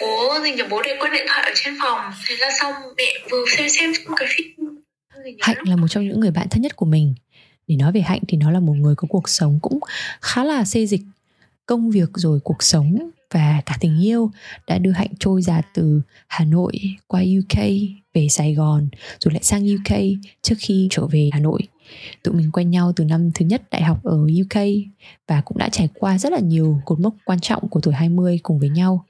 bố, 0.00 0.06
bố 0.28 0.40
gì 0.42 0.52
nhỉ 0.52 0.62
bố 0.70 0.82
để 0.82 0.96
quên 1.00 1.12
điện 1.12 1.26
thoại 1.28 1.42
ở 1.42 1.52
trên 1.54 1.74
phòng. 1.82 2.12
Thế 2.28 2.36
là 2.38 2.50
xong 2.60 2.74
mẹ 2.96 3.26
vừa 3.30 3.44
xem 3.56 3.68
xem 3.68 3.92
cái 4.16 4.28
phim. 4.36 4.72
Hạnh 5.40 5.56
là 5.66 5.76
một 5.76 5.88
trong 5.88 6.08
những 6.08 6.20
người 6.20 6.30
bạn 6.30 6.48
thân 6.50 6.62
nhất 6.62 6.76
của 6.76 6.86
mình 6.86 7.14
để 7.68 7.76
nói 7.76 7.92
về 7.92 8.00
hạnh 8.00 8.20
thì 8.28 8.38
nó 8.38 8.50
là 8.50 8.60
một 8.60 8.72
người 8.72 8.94
có 8.94 9.08
cuộc 9.10 9.28
sống 9.28 9.58
cũng 9.62 9.78
khá 10.20 10.44
là 10.44 10.64
xê 10.64 10.86
dịch. 10.86 11.02
Công 11.66 11.90
việc 11.90 12.10
rồi 12.14 12.40
cuộc 12.44 12.62
sống 12.62 13.10
và 13.30 13.62
cả 13.66 13.76
tình 13.80 14.02
yêu 14.02 14.30
đã 14.66 14.78
đưa 14.78 14.90
hạnh 14.90 15.10
trôi 15.18 15.42
ra 15.42 15.62
từ 15.74 16.00
hà 16.26 16.44
nội 16.44 16.72
qua 17.06 17.22
uk 17.38 17.64
về 18.14 18.28
sài 18.28 18.54
gòn, 18.54 18.88
rồi 19.20 19.34
lại 19.34 19.42
sang 19.42 19.66
uk 19.72 19.98
trước 20.42 20.54
khi 20.58 20.88
trở 20.90 21.06
về 21.06 21.30
hà 21.32 21.40
nội. 21.40 21.60
Tụi 22.22 22.34
mình 22.34 22.50
quen 22.52 22.70
nhau 22.70 22.92
từ 22.96 23.04
năm 23.04 23.30
thứ 23.34 23.46
nhất 23.46 23.62
đại 23.70 23.82
học 23.82 24.04
ở 24.04 24.16
uk 24.16 24.62
và 25.28 25.40
cũng 25.40 25.58
đã 25.58 25.68
trải 25.68 25.88
qua 25.94 26.18
rất 26.18 26.32
là 26.32 26.38
nhiều 26.38 26.80
cột 26.84 27.00
mốc 27.00 27.14
quan 27.24 27.40
trọng 27.40 27.68
của 27.68 27.80
tuổi 27.80 27.94
20 27.94 28.40
cùng 28.42 28.58
với 28.58 28.68
nhau 28.68 29.04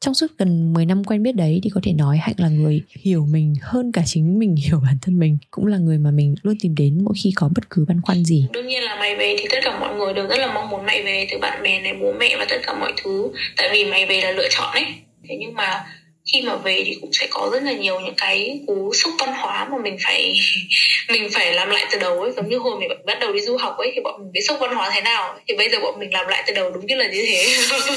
trong 0.00 0.14
suốt 0.14 0.26
gần 0.38 0.72
10 0.72 0.86
năm 0.86 1.04
quen 1.04 1.22
biết 1.22 1.32
đấy 1.36 1.60
thì 1.62 1.70
có 1.74 1.80
thể 1.84 1.92
nói 1.92 2.18
hạnh 2.18 2.34
là 2.36 2.48
người 2.48 2.82
hiểu 3.00 3.26
mình 3.30 3.54
hơn 3.62 3.92
cả 3.92 4.02
chính 4.06 4.38
mình, 4.38 4.56
hiểu 4.56 4.80
bản 4.84 4.98
thân 5.02 5.18
mình. 5.18 5.38
Cũng 5.50 5.66
là 5.66 5.78
người 5.78 5.98
mà 5.98 6.10
mình 6.10 6.34
luôn 6.42 6.54
tìm 6.60 6.74
đến 6.74 7.04
mỗi 7.04 7.14
khi 7.22 7.32
có 7.36 7.50
bất 7.54 7.70
cứ 7.70 7.84
băn 7.88 8.00
khoăn 8.02 8.24
gì. 8.24 8.48
Đương 8.52 8.66
nhiên 8.66 8.82
là 8.82 8.96
mày 8.96 9.16
về 9.16 9.36
thì 9.38 9.44
tất 9.50 9.58
cả 9.62 9.80
mọi 9.80 9.94
người 9.94 10.14
đều 10.14 10.26
rất 10.26 10.38
là 10.38 10.54
mong 10.54 10.70
muốn 10.70 10.86
mày 10.86 11.02
về 11.02 11.26
từ 11.30 11.38
bạn 11.38 11.62
bè 11.62 11.80
này, 11.80 11.94
bố 12.00 12.12
mẹ 12.12 12.36
và 12.38 12.46
tất 12.50 12.56
cả 12.62 12.74
mọi 12.80 12.92
thứ. 13.02 13.30
Tại 13.56 13.68
vì 13.72 13.90
mày 13.90 14.06
về 14.06 14.20
là 14.20 14.32
lựa 14.32 14.48
chọn 14.50 14.72
ấy. 14.72 14.84
Thế 15.28 15.36
nhưng 15.40 15.54
mà 15.54 15.84
khi 16.32 16.42
mà 16.42 16.56
về 16.56 16.82
thì 16.86 16.96
cũng 17.00 17.12
sẽ 17.12 17.26
có 17.30 17.50
rất 17.52 17.62
là 17.62 17.72
nhiều 17.72 18.00
những 18.00 18.14
cái 18.16 18.60
cú 18.66 18.92
sốc 18.94 19.12
văn 19.18 19.34
hóa 19.34 19.68
mà 19.70 19.78
mình 19.78 19.96
phải 20.04 20.34
mình 21.08 21.28
phải 21.32 21.54
làm 21.54 21.70
lại 21.70 21.86
từ 21.92 21.98
đầu 21.98 22.20
ấy. 22.20 22.32
Giống 22.36 22.48
như 22.48 22.58
hồi 22.58 22.80
mình 22.80 22.88
bắt 23.06 23.18
đầu 23.20 23.32
đi 23.32 23.40
du 23.40 23.56
học 23.56 23.76
ấy 23.78 23.92
thì 23.94 24.00
bọn 24.04 24.20
mình 24.22 24.32
biết 24.32 24.40
sốc 24.40 24.58
văn 24.60 24.74
hóa 24.74 24.90
thế 24.94 25.00
nào. 25.00 25.38
Thì 25.48 25.56
bây 25.56 25.70
giờ 25.70 25.80
bọn 25.80 25.98
mình 25.98 26.12
làm 26.12 26.28
lại 26.28 26.44
từ 26.46 26.52
đầu 26.52 26.70
đúng 26.70 26.86
như 26.86 26.94
là 26.94 27.06
như 27.06 27.26
thế. 27.26 27.46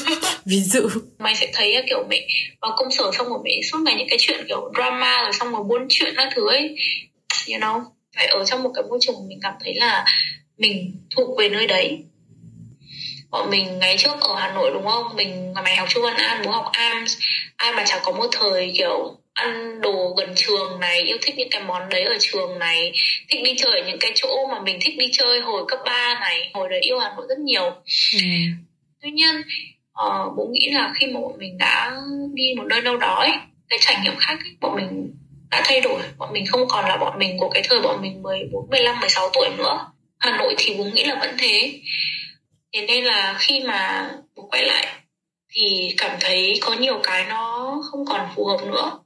Ví 0.46 0.60
dụ 0.60 0.88
mày 1.20 1.36
sẽ 1.36 1.52
thấy 1.54 1.84
kiểu 1.90 2.04
mẹ 2.10 2.28
vào 2.62 2.74
công 2.78 2.92
sở 2.92 3.12
xong 3.14 3.30
rồi 3.30 3.40
mẹ 3.44 3.62
suốt 3.72 3.78
ngày 3.86 3.96
những 3.96 4.10
cái 4.10 4.18
chuyện 4.22 4.46
kiểu 4.48 4.72
drama 4.76 5.24
rồi 5.24 5.34
xong 5.34 5.52
rồi 5.52 5.64
buôn 5.64 5.88
chuyện 5.90 6.14
các 6.18 6.30
thứ 6.36 6.48
ấy. 6.48 6.76
You 7.48 7.60
know 7.60 7.82
phải 8.16 8.28
ở 8.28 8.46
trong 8.46 8.64
một 8.64 8.72
cái 8.76 8.84
môi 8.90 9.00
trường 9.02 9.16
mình 9.28 9.40
cảm 9.42 9.54
thấy 9.64 9.74
là 9.76 10.06
mình 10.58 10.96
thuộc 11.16 11.38
về 11.38 11.50
nơi 11.50 11.68
đấy 11.68 12.04
bọn 13.34 13.50
mình 13.50 13.80
ngày 13.80 13.96
trước 13.98 14.22
ở 14.22 14.36
Hà 14.36 14.52
Nội 14.54 14.72
đúng 14.74 14.86
không? 14.86 15.16
Mình 15.16 15.54
mày 15.64 15.76
học 15.76 15.90
Chu 15.90 16.02
Văn 16.02 16.14
An 16.18 16.42
bố 16.46 16.52
học 16.52 16.66
AMS 16.72 17.18
ai 17.58 17.74
mà 17.74 17.84
chẳng 17.86 18.00
có 18.04 18.12
một 18.12 18.28
thời 18.32 18.74
kiểu 18.78 19.18
ăn 19.34 19.82
đồ 19.82 20.16
gần 20.18 20.34
trường 20.36 20.80
này 20.80 21.02
yêu 21.02 21.18
thích 21.22 21.36
những 21.38 21.50
cái 21.52 21.64
món 21.64 21.90
đấy 21.90 22.04
ở 22.04 22.16
trường 22.20 22.60
này. 22.60 22.92
Thích 23.30 23.44
đi 23.44 23.54
chơi 23.58 23.80
ở 23.82 23.88
những 23.88 24.00
cái 24.00 24.12
chỗ 24.16 24.48
mà 24.52 24.60
mình 24.60 24.78
thích 24.82 24.98
đi 24.98 25.06
chơi 25.12 25.42
hồi 25.42 25.64
cấp 25.68 25.80
3 25.86 26.20
này 26.20 26.52
hồi 26.54 26.70
đấy 26.70 26.80
yêu 26.80 27.00
Hà 27.00 27.14
Nội 27.18 27.26
rất 27.30 27.40
nhiều. 27.40 27.64
Ừ. 28.14 28.20
tuy 29.02 29.12
nhiên 29.12 29.36
uh, 29.92 30.34
bố 30.38 30.48
nghĩ 30.52 30.70
là 30.72 30.94
khi 30.96 31.08
mà 31.08 31.20
bọn 31.20 31.38
mình 31.38 31.58
đã 31.58 31.92
đi 32.34 32.54
một 32.58 32.64
nơi 32.68 32.82
đâu 32.82 32.98
đó 32.98 33.16
ấy, 33.16 33.32
cái 33.70 33.80
trải 33.82 33.96
nghiệm 34.04 34.16
khác 34.18 34.40
ấy, 34.44 34.56
bọn 34.62 34.76
mình 34.76 35.16
đã 35.52 35.62
thay 35.66 35.82
đổi. 35.82 36.02
Bọn 36.18 36.34
mình 36.34 36.46
không 36.46 36.68
còn 36.70 36.86
là 36.86 36.98
bọn 36.98 37.20
mình 37.20 37.38
của 37.38 37.50
cái 37.50 37.64
thời 37.70 37.82
bọn 37.82 38.02
mình 38.02 38.22
14, 38.22 38.70
15, 38.70 39.00
16 39.00 39.30
tuổi 39.34 39.50
nữa. 39.58 39.86
Hà 40.20 40.38
Nội 40.38 40.56
thì 40.58 40.76
bố 40.78 40.84
nghĩ 40.84 41.04
là 41.04 41.16
vẫn 41.16 41.36
thế 41.40 41.80
thế 42.74 42.86
nên 42.88 43.04
là 43.04 43.36
khi 43.40 43.64
mà 43.64 44.10
bố 44.36 44.44
quay 44.44 44.66
lại 44.66 44.88
thì 45.50 45.94
cảm 45.98 46.18
thấy 46.22 46.60
có 46.62 46.74
nhiều 46.74 47.00
cái 47.04 47.26
nó 47.30 47.76
không 47.92 48.06
còn 48.06 48.30
phù 48.36 48.46
hợp 48.46 48.58
nữa. 48.66 49.00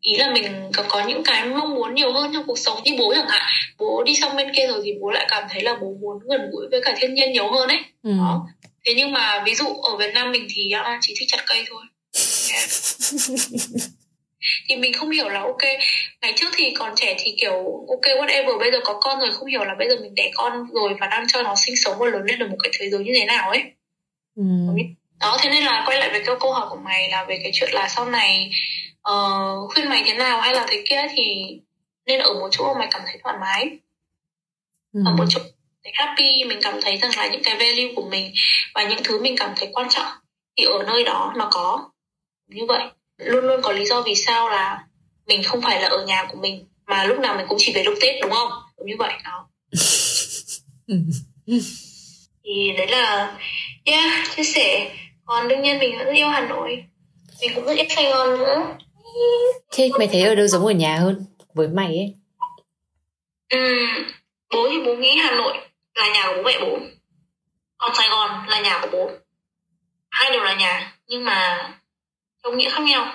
Ý 0.00 0.16
là 0.16 0.30
mình 0.32 0.70
có 0.88 1.04
những 1.08 1.22
cái 1.24 1.46
mong 1.48 1.74
muốn 1.74 1.94
nhiều 1.94 2.12
hơn 2.12 2.30
trong 2.34 2.46
cuộc 2.46 2.58
sống 2.58 2.78
như 2.84 2.92
bố 2.98 3.14
chẳng 3.14 3.28
hạn. 3.28 3.46
Bố 3.78 4.02
đi 4.02 4.16
sang 4.16 4.36
bên 4.36 4.48
kia 4.56 4.66
rồi 4.66 4.80
thì 4.84 4.92
bố 5.00 5.10
lại 5.10 5.26
cảm 5.30 5.44
thấy 5.50 5.62
là 5.62 5.76
bố 5.80 5.94
muốn 6.00 6.18
gần 6.28 6.50
gũi 6.52 6.66
với 6.70 6.80
cả 6.84 6.94
thiên 6.98 7.14
nhiên 7.14 7.32
nhiều 7.32 7.52
hơn 7.52 7.68
ấy. 7.68 7.78
Ừ. 8.02 8.10
đó. 8.10 8.46
Thế 8.86 8.94
nhưng 8.96 9.12
mà 9.12 9.42
ví 9.46 9.54
dụ 9.54 9.66
ở 9.66 9.96
việt 9.96 10.10
nam 10.14 10.32
mình 10.32 10.46
thì 10.54 10.70
à, 10.70 10.98
chỉ 11.00 11.14
thích 11.18 11.28
chặt 11.28 11.44
cây 11.46 11.64
thôi. 11.70 11.82
Yeah. 12.50 12.70
thì 14.68 14.76
mình 14.76 14.92
không 14.92 15.10
hiểu 15.10 15.28
là 15.28 15.40
ok 15.40 15.62
ngày 16.20 16.32
trước 16.36 16.48
thì 16.56 16.74
còn 16.78 16.92
trẻ 16.96 17.16
thì 17.18 17.34
kiểu 17.40 17.52
ok 17.88 18.02
whatever 18.02 18.58
bây 18.58 18.72
giờ 18.72 18.78
có 18.84 18.98
con 19.00 19.20
rồi 19.20 19.30
không 19.32 19.48
hiểu 19.48 19.64
là 19.64 19.74
bây 19.78 19.88
giờ 19.88 19.96
mình 20.02 20.14
đẻ 20.14 20.30
con 20.34 20.66
rồi 20.72 20.94
và 21.00 21.06
đang 21.06 21.28
cho 21.28 21.42
nó 21.42 21.54
sinh 21.56 21.76
sống 21.76 21.98
và 21.98 22.06
lớn 22.06 22.22
lên 22.24 22.38
được 22.38 22.50
một 22.50 22.56
cái 22.62 22.72
thế 22.78 22.90
giới 22.90 23.04
như 23.04 23.12
thế 23.18 23.24
nào 23.24 23.50
ấy. 23.50 23.62
Ừ. 24.36 24.42
đó 25.20 25.38
thế 25.42 25.50
nên 25.50 25.64
là 25.64 25.82
quay 25.86 25.98
lại 25.98 26.10
với 26.10 26.22
câu 26.26 26.36
câu 26.40 26.52
hỏi 26.52 26.66
của 26.70 26.76
mày 26.76 27.10
là 27.10 27.24
về 27.24 27.40
cái 27.42 27.50
chuyện 27.54 27.70
là 27.72 27.88
sau 27.88 28.06
này 28.06 28.50
uh, 29.10 29.72
khuyên 29.74 29.88
mày 29.88 30.02
thế 30.06 30.14
nào 30.14 30.40
hay 30.40 30.54
là 30.54 30.66
thế 30.68 30.82
kia 30.88 31.06
thì 31.16 31.56
nên 32.06 32.20
ở 32.20 32.34
một 32.34 32.48
chỗ 32.50 32.72
mà 32.72 32.78
mày 32.78 32.88
cảm 32.90 33.02
thấy 33.06 33.20
thoải 33.22 33.36
mái. 33.40 33.70
Ừ. 34.92 35.00
ở 35.06 35.12
một 35.12 35.24
chỗ 35.28 35.40
thấy 35.84 35.92
happy 35.94 36.44
mình 36.44 36.58
cảm 36.62 36.80
thấy 36.82 36.96
rằng 36.96 37.10
là 37.16 37.26
những 37.26 37.42
cái 37.42 37.54
value 37.54 37.94
của 37.96 38.08
mình 38.10 38.32
và 38.74 38.84
những 38.84 39.00
thứ 39.04 39.22
mình 39.22 39.36
cảm 39.38 39.52
thấy 39.56 39.68
quan 39.72 39.88
trọng 39.90 40.12
thì 40.56 40.64
ở 40.64 40.82
nơi 40.86 41.04
đó 41.04 41.32
nó 41.36 41.48
có. 41.52 41.90
Như 42.48 42.62
vậy 42.68 42.82
luôn 43.20 43.44
luôn 43.44 43.60
có 43.62 43.72
lý 43.72 43.86
do 43.86 44.02
vì 44.02 44.14
sao 44.14 44.48
là 44.48 44.84
mình 45.26 45.42
không 45.42 45.62
phải 45.62 45.82
là 45.82 45.88
ở 45.88 46.04
nhà 46.04 46.26
của 46.30 46.38
mình 46.40 46.68
mà 46.86 47.04
lúc 47.04 47.18
nào 47.18 47.36
mình 47.36 47.46
cũng 47.48 47.58
chỉ 47.60 47.72
về 47.74 47.84
lúc 47.84 47.94
tết 48.00 48.14
đúng 48.22 48.30
không? 48.30 48.48
Đúng 48.78 48.86
như 48.86 48.94
vậy 48.98 49.12
đó. 49.24 49.48
Thì 52.44 52.72
đấy 52.76 52.86
là 52.88 53.38
yeah 53.84 54.36
chia 54.36 54.44
sẻ. 54.44 54.96
Còn 55.24 55.48
đương 55.48 55.62
nhiên 55.62 55.78
mình 55.78 55.98
vẫn 55.98 56.14
yêu 56.14 56.28
hà 56.28 56.40
nội. 56.40 56.84
Mình 57.40 57.50
cũng 57.54 57.64
rất 57.64 57.76
yêu 57.76 57.86
sài 57.88 58.10
gòn 58.10 58.38
nữa. 58.38 58.76
Thế 59.72 59.90
mày 59.98 60.08
thấy 60.08 60.22
ở 60.22 60.34
đâu 60.34 60.46
giống 60.46 60.66
ở 60.66 60.72
nhà 60.72 60.96
hơn? 60.96 61.24
Với 61.54 61.68
mày 61.68 61.86
ấy. 61.86 62.14
Ừ, 63.48 63.86
bố 64.54 64.68
thì 64.70 64.80
bố 64.86 64.96
nghĩ 64.96 65.16
hà 65.16 65.30
nội 65.30 65.58
là 65.94 66.08
nhà 66.08 66.26
của 66.26 66.32
bố 66.36 66.42
mẹ 66.42 66.58
bố. 66.60 66.78
Còn 67.78 67.94
sài 67.94 68.08
gòn 68.08 68.30
là 68.48 68.60
nhà 68.60 68.78
của 68.82 68.88
bố. 68.92 69.10
Hai 70.10 70.30
đều 70.32 70.42
là 70.42 70.54
nhà 70.54 70.96
nhưng 71.06 71.24
mà 71.24 71.68
theo 72.50 72.58
nghĩa 72.58 72.70
khác 72.70 72.82
nhau. 72.82 73.12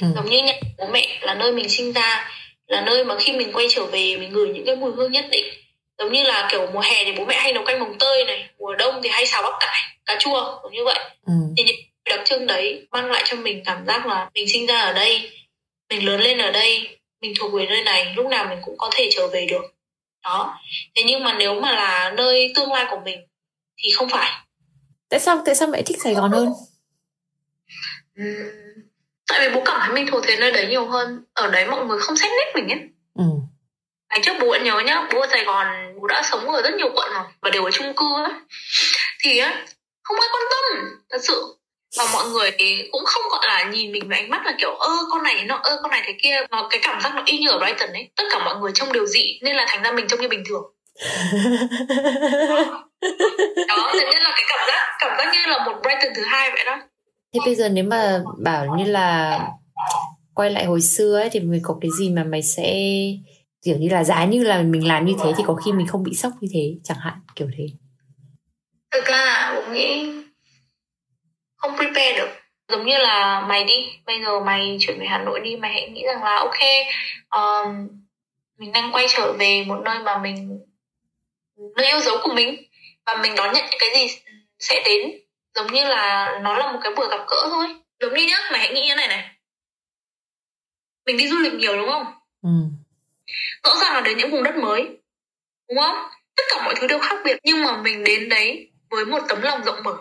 Ừ. 0.00 0.06
giống 0.14 0.30
như 0.30 0.42
nhà 0.42 0.52
bố 0.78 0.86
mẹ 0.86 1.18
là 1.20 1.34
nơi 1.34 1.52
mình 1.52 1.68
sinh 1.68 1.92
ra 1.92 2.30
là 2.66 2.80
nơi 2.80 3.04
mà 3.04 3.14
khi 3.18 3.32
mình 3.32 3.52
quay 3.52 3.66
trở 3.70 3.84
về 3.84 4.16
mình 4.16 4.32
ngửi 4.32 4.48
những 4.48 4.66
cái 4.66 4.76
mùi 4.76 4.92
hương 4.92 5.12
nhất 5.12 5.24
định. 5.30 5.44
Giống 5.98 6.12
như 6.12 6.22
là 6.22 6.48
kiểu 6.50 6.66
mùa 6.72 6.80
hè 6.80 7.04
thì 7.04 7.12
bố 7.12 7.24
mẹ 7.24 7.34
hay 7.34 7.52
nấu 7.52 7.64
canh 7.64 7.80
mồng 7.80 7.98
tơi 7.98 8.24
này 8.24 8.48
mùa 8.58 8.74
đông 8.74 9.00
thì 9.02 9.08
hay 9.08 9.26
xào 9.26 9.42
bắp 9.42 9.52
cải 9.60 9.82
cà 10.06 10.16
chua 10.20 10.60
giống 10.62 10.72
như 10.72 10.84
vậy. 10.84 10.98
Ừ. 11.26 11.32
thì 11.56 11.64
những 11.64 11.76
đặc 12.04 12.20
trưng 12.24 12.46
đấy 12.46 12.86
mang 12.90 13.10
lại 13.10 13.22
cho 13.26 13.36
mình 13.36 13.62
cảm 13.64 13.86
giác 13.86 14.06
là 14.06 14.30
mình 14.34 14.48
sinh 14.48 14.66
ra 14.66 14.80
ở 14.80 14.92
đây 14.92 15.30
mình 15.90 16.06
lớn 16.06 16.20
lên 16.20 16.38
ở 16.38 16.50
đây 16.50 16.98
mình 17.20 17.32
thuộc 17.38 17.52
về 17.52 17.66
nơi 17.66 17.82
này 17.82 18.12
lúc 18.16 18.26
nào 18.26 18.46
mình 18.48 18.58
cũng 18.64 18.74
có 18.78 18.90
thể 18.92 19.08
trở 19.12 19.28
về 19.28 19.46
được. 19.50 19.62
Đó. 20.24 20.58
Thế 20.94 21.02
nhưng 21.06 21.24
mà 21.24 21.34
nếu 21.38 21.60
mà 21.60 21.72
là 21.72 22.12
nơi 22.16 22.52
tương 22.54 22.72
lai 22.72 22.86
của 22.90 23.00
mình 23.04 23.20
thì 23.76 23.90
không 23.90 24.08
phải. 24.08 24.30
Tại 25.10 25.20
sao 25.20 25.42
tại 25.46 25.54
sao 25.54 25.68
mẹ 25.68 25.82
thích 25.82 25.96
sài 26.02 26.14
gòn 26.14 26.30
hơn 26.30 26.48
tại 29.28 29.40
vì 29.40 29.54
bố 29.54 29.62
cảm 29.64 29.80
thấy 29.80 29.94
mình 29.94 30.06
thuộc 30.06 30.26
về 30.26 30.36
nơi 30.36 30.52
đấy 30.52 30.66
nhiều 30.66 30.86
hơn. 30.86 31.24
Ở 31.34 31.50
đấy 31.50 31.66
mọi 31.66 31.86
người 31.86 31.98
không 31.98 32.16
xét 32.16 32.30
nét 32.30 32.52
mình 32.54 32.68
ấy. 32.68 32.80
Ừ. 33.18 33.24
ngày 34.10 34.20
trước 34.22 34.32
bố 34.40 34.46
vẫn 34.50 34.64
nhớ 34.64 34.80
nhá 34.86 35.06
bố 35.12 35.20
ở 35.20 35.26
sài 35.30 35.44
gòn 35.44 35.66
bố 36.00 36.06
đã 36.06 36.22
sống 36.22 36.50
ở 36.50 36.62
rất 36.62 36.74
nhiều 36.74 36.88
quận 36.94 37.12
rồi 37.12 37.24
và 37.42 37.50
đều 37.50 37.64
ở 37.64 37.70
chung 37.70 37.94
cư 37.96 38.06
á. 38.24 38.40
Thì 39.22 39.38
á 39.38 39.64
không 40.02 40.20
ai 40.20 40.28
quan 40.32 40.42
tâm 40.50 40.62
thật 41.10 41.18
sự. 41.22 41.56
Và 41.98 42.04
mọi 42.12 42.28
người 42.28 42.50
cũng 42.92 43.04
không 43.04 43.22
gọi 43.30 43.46
là 43.48 43.64
nhìn 43.64 43.92
mình 43.92 44.08
với 44.08 44.18
ánh 44.18 44.30
mắt 44.30 44.46
là 44.46 44.54
kiểu 44.58 44.74
ơ 44.74 44.90
con 45.10 45.22
này 45.22 45.44
nó 45.44 45.60
ơ 45.62 45.78
con 45.82 45.90
này 45.90 46.02
thế 46.04 46.14
kia. 46.22 46.36
Mà 46.50 46.62
cái 46.70 46.80
cảm 46.82 47.00
giác 47.00 47.14
nó 47.14 47.22
y 47.26 47.38
như 47.38 47.50
ở 47.50 47.58
Brighton 47.58 47.92
ấy 47.92 48.10
tất 48.16 48.24
cả 48.30 48.44
mọi 48.44 48.56
người 48.56 48.70
trông 48.74 48.92
đều 48.92 49.06
dị 49.06 49.38
nên 49.42 49.56
là 49.56 49.64
thành 49.68 49.82
ra 49.82 49.92
mình 49.92 50.08
trông 50.08 50.20
như 50.20 50.28
bình 50.28 50.44
thường. 50.48 50.62
Đó 53.68 53.90
thế 53.92 54.06
nên 54.12 54.22
là 54.22 54.32
cái 54.36 54.44
cảm 54.48 54.60
giác 54.66 54.96
cảm 54.98 55.18
giác 55.18 55.32
như 55.32 55.40
là 55.46 55.64
một 55.64 55.72
Brighton 55.82 56.14
thứ 56.16 56.22
hai 56.24 56.50
vậy 56.50 56.64
đó 56.64 56.78
thế 57.32 57.40
bây 57.44 57.54
giờ 57.54 57.68
nếu 57.68 57.84
mà 57.84 58.22
bảo 58.38 58.76
như 58.76 58.84
là 58.84 59.38
quay 60.34 60.50
lại 60.50 60.64
hồi 60.64 60.80
xưa 60.80 61.20
ấy 61.20 61.28
thì 61.32 61.40
mình 61.40 61.60
có 61.64 61.78
cái 61.80 61.90
gì 61.98 62.10
mà 62.10 62.24
mày 62.24 62.42
sẽ 62.42 62.74
kiểu 63.64 63.76
như 63.78 63.88
là 63.88 64.04
giá 64.04 64.24
như 64.24 64.44
là 64.44 64.62
mình 64.62 64.88
làm 64.88 65.04
như 65.04 65.14
thế 65.24 65.32
thì 65.36 65.44
có 65.46 65.54
khi 65.54 65.72
mình 65.72 65.86
không 65.86 66.02
bị 66.02 66.14
sốc 66.14 66.32
như 66.40 66.48
thế 66.52 66.74
chẳng 66.84 66.98
hạn 67.00 67.14
kiểu 67.36 67.48
thế. 67.58 67.66
Thực 68.90 69.04
ra 69.04 69.52
cũng 69.56 69.74
nghĩ 69.74 70.12
không 71.56 71.76
prepare 71.76 72.18
được. 72.18 72.28
Giống 72.68 72.86
như 72.86 72.98
là 72.98 73.46
mày 73.48 73.64
đi 73.64 73.74
bây 74.06 74.20
giờ 74.24 74.40
mày 74.40 74.76
chuyển 74.80 75.00
về 75.00 75.06
hà 75.06 75.18
nội 75.18 75.40
đi 75.40 75.56
mày 75.56 75.72
hãy 75.72 75.90
nghĩ 75.90 76.02
rằng 76.06 76.24
là 76.24 76.36
ok 76.36 76.58
um, 77.30 77.88
mình 78.58 78.72
đang 78.72 78.92
quay 78.92 79.06
trở 79.08 79.32
về 79.32 79.64
một 79.66 79.80
nơi 79.84 79.98
mà 79.98 80.18
mình 80.18 80.58
nơi 81.76 81.86
yêu 81.86 82.00
dấu 82.00 82.16
của 82.22 82.32
mình 82.34 82.56
và 83.06 83.16
mình 83.22 83.32
đón 83.36 83.54
nhận 83.54 83.64
những 83.70 83.80
cái 83.80 83.90
gì 83.94 84.14
sẽ 84.58 84.82
đến 84.86 85.21
giống 85.54 85.72
như 85.72 85.84
là 85.84 86.38
nó 86.42 86.58
là 86.58 86.72
một 86.72 86.78
cái 86.82 86.92
buổi 86.96 87.08
gặp 87.10 87.24
gỡ 87.28 87.46
thôi. 87.50 87.66
Giống 88.00 88.14
như 88.14 88.26
nhá 88.26 88.38
mày 88.52 88.60
hãy 88.60 88.74
nghĩ 88.74 88.86
như 88.88 88.94
này 88.94 89.08
này. 89.08 89.30
Mình 91.06 91.16
đi 91.16 91.28
du 91.28 91.36
lịch 91.38 91.52
nhiều 91.52 91.76
đúng 91.76 91.90
không? 91.90 92.06
Ừ. 92.42 92.48
rõ 93.64 93.74
ràng 93.80 93.94
là 93.94 94.00
đến 94.00 94.18
những 94.18 94.30
vùng 94.30 94.42
đất 94.42 94.56
mới 94.56 94.82
đúng 95.68 95.78
không? 95.78 95.96
Tất 96.36 96.42
cả 96.50 96.62
mọi 96.64 96.74
thứ 96.74 96.86
đều 96.86 96.98
khác 96.98 97.16
biệt 97.24 97.36
nhưng 97.44 97.64
mà 97.64 97.76
mình 97.76 98.04
đến 98.04 98.28
đấy 98.28 98.72
với 98.90 99.04
một 99.04 99.22
tấm 99.28 99.42
lòng 99.42 99.64
rộng 99.64 99.82
mở. 99.82 99.96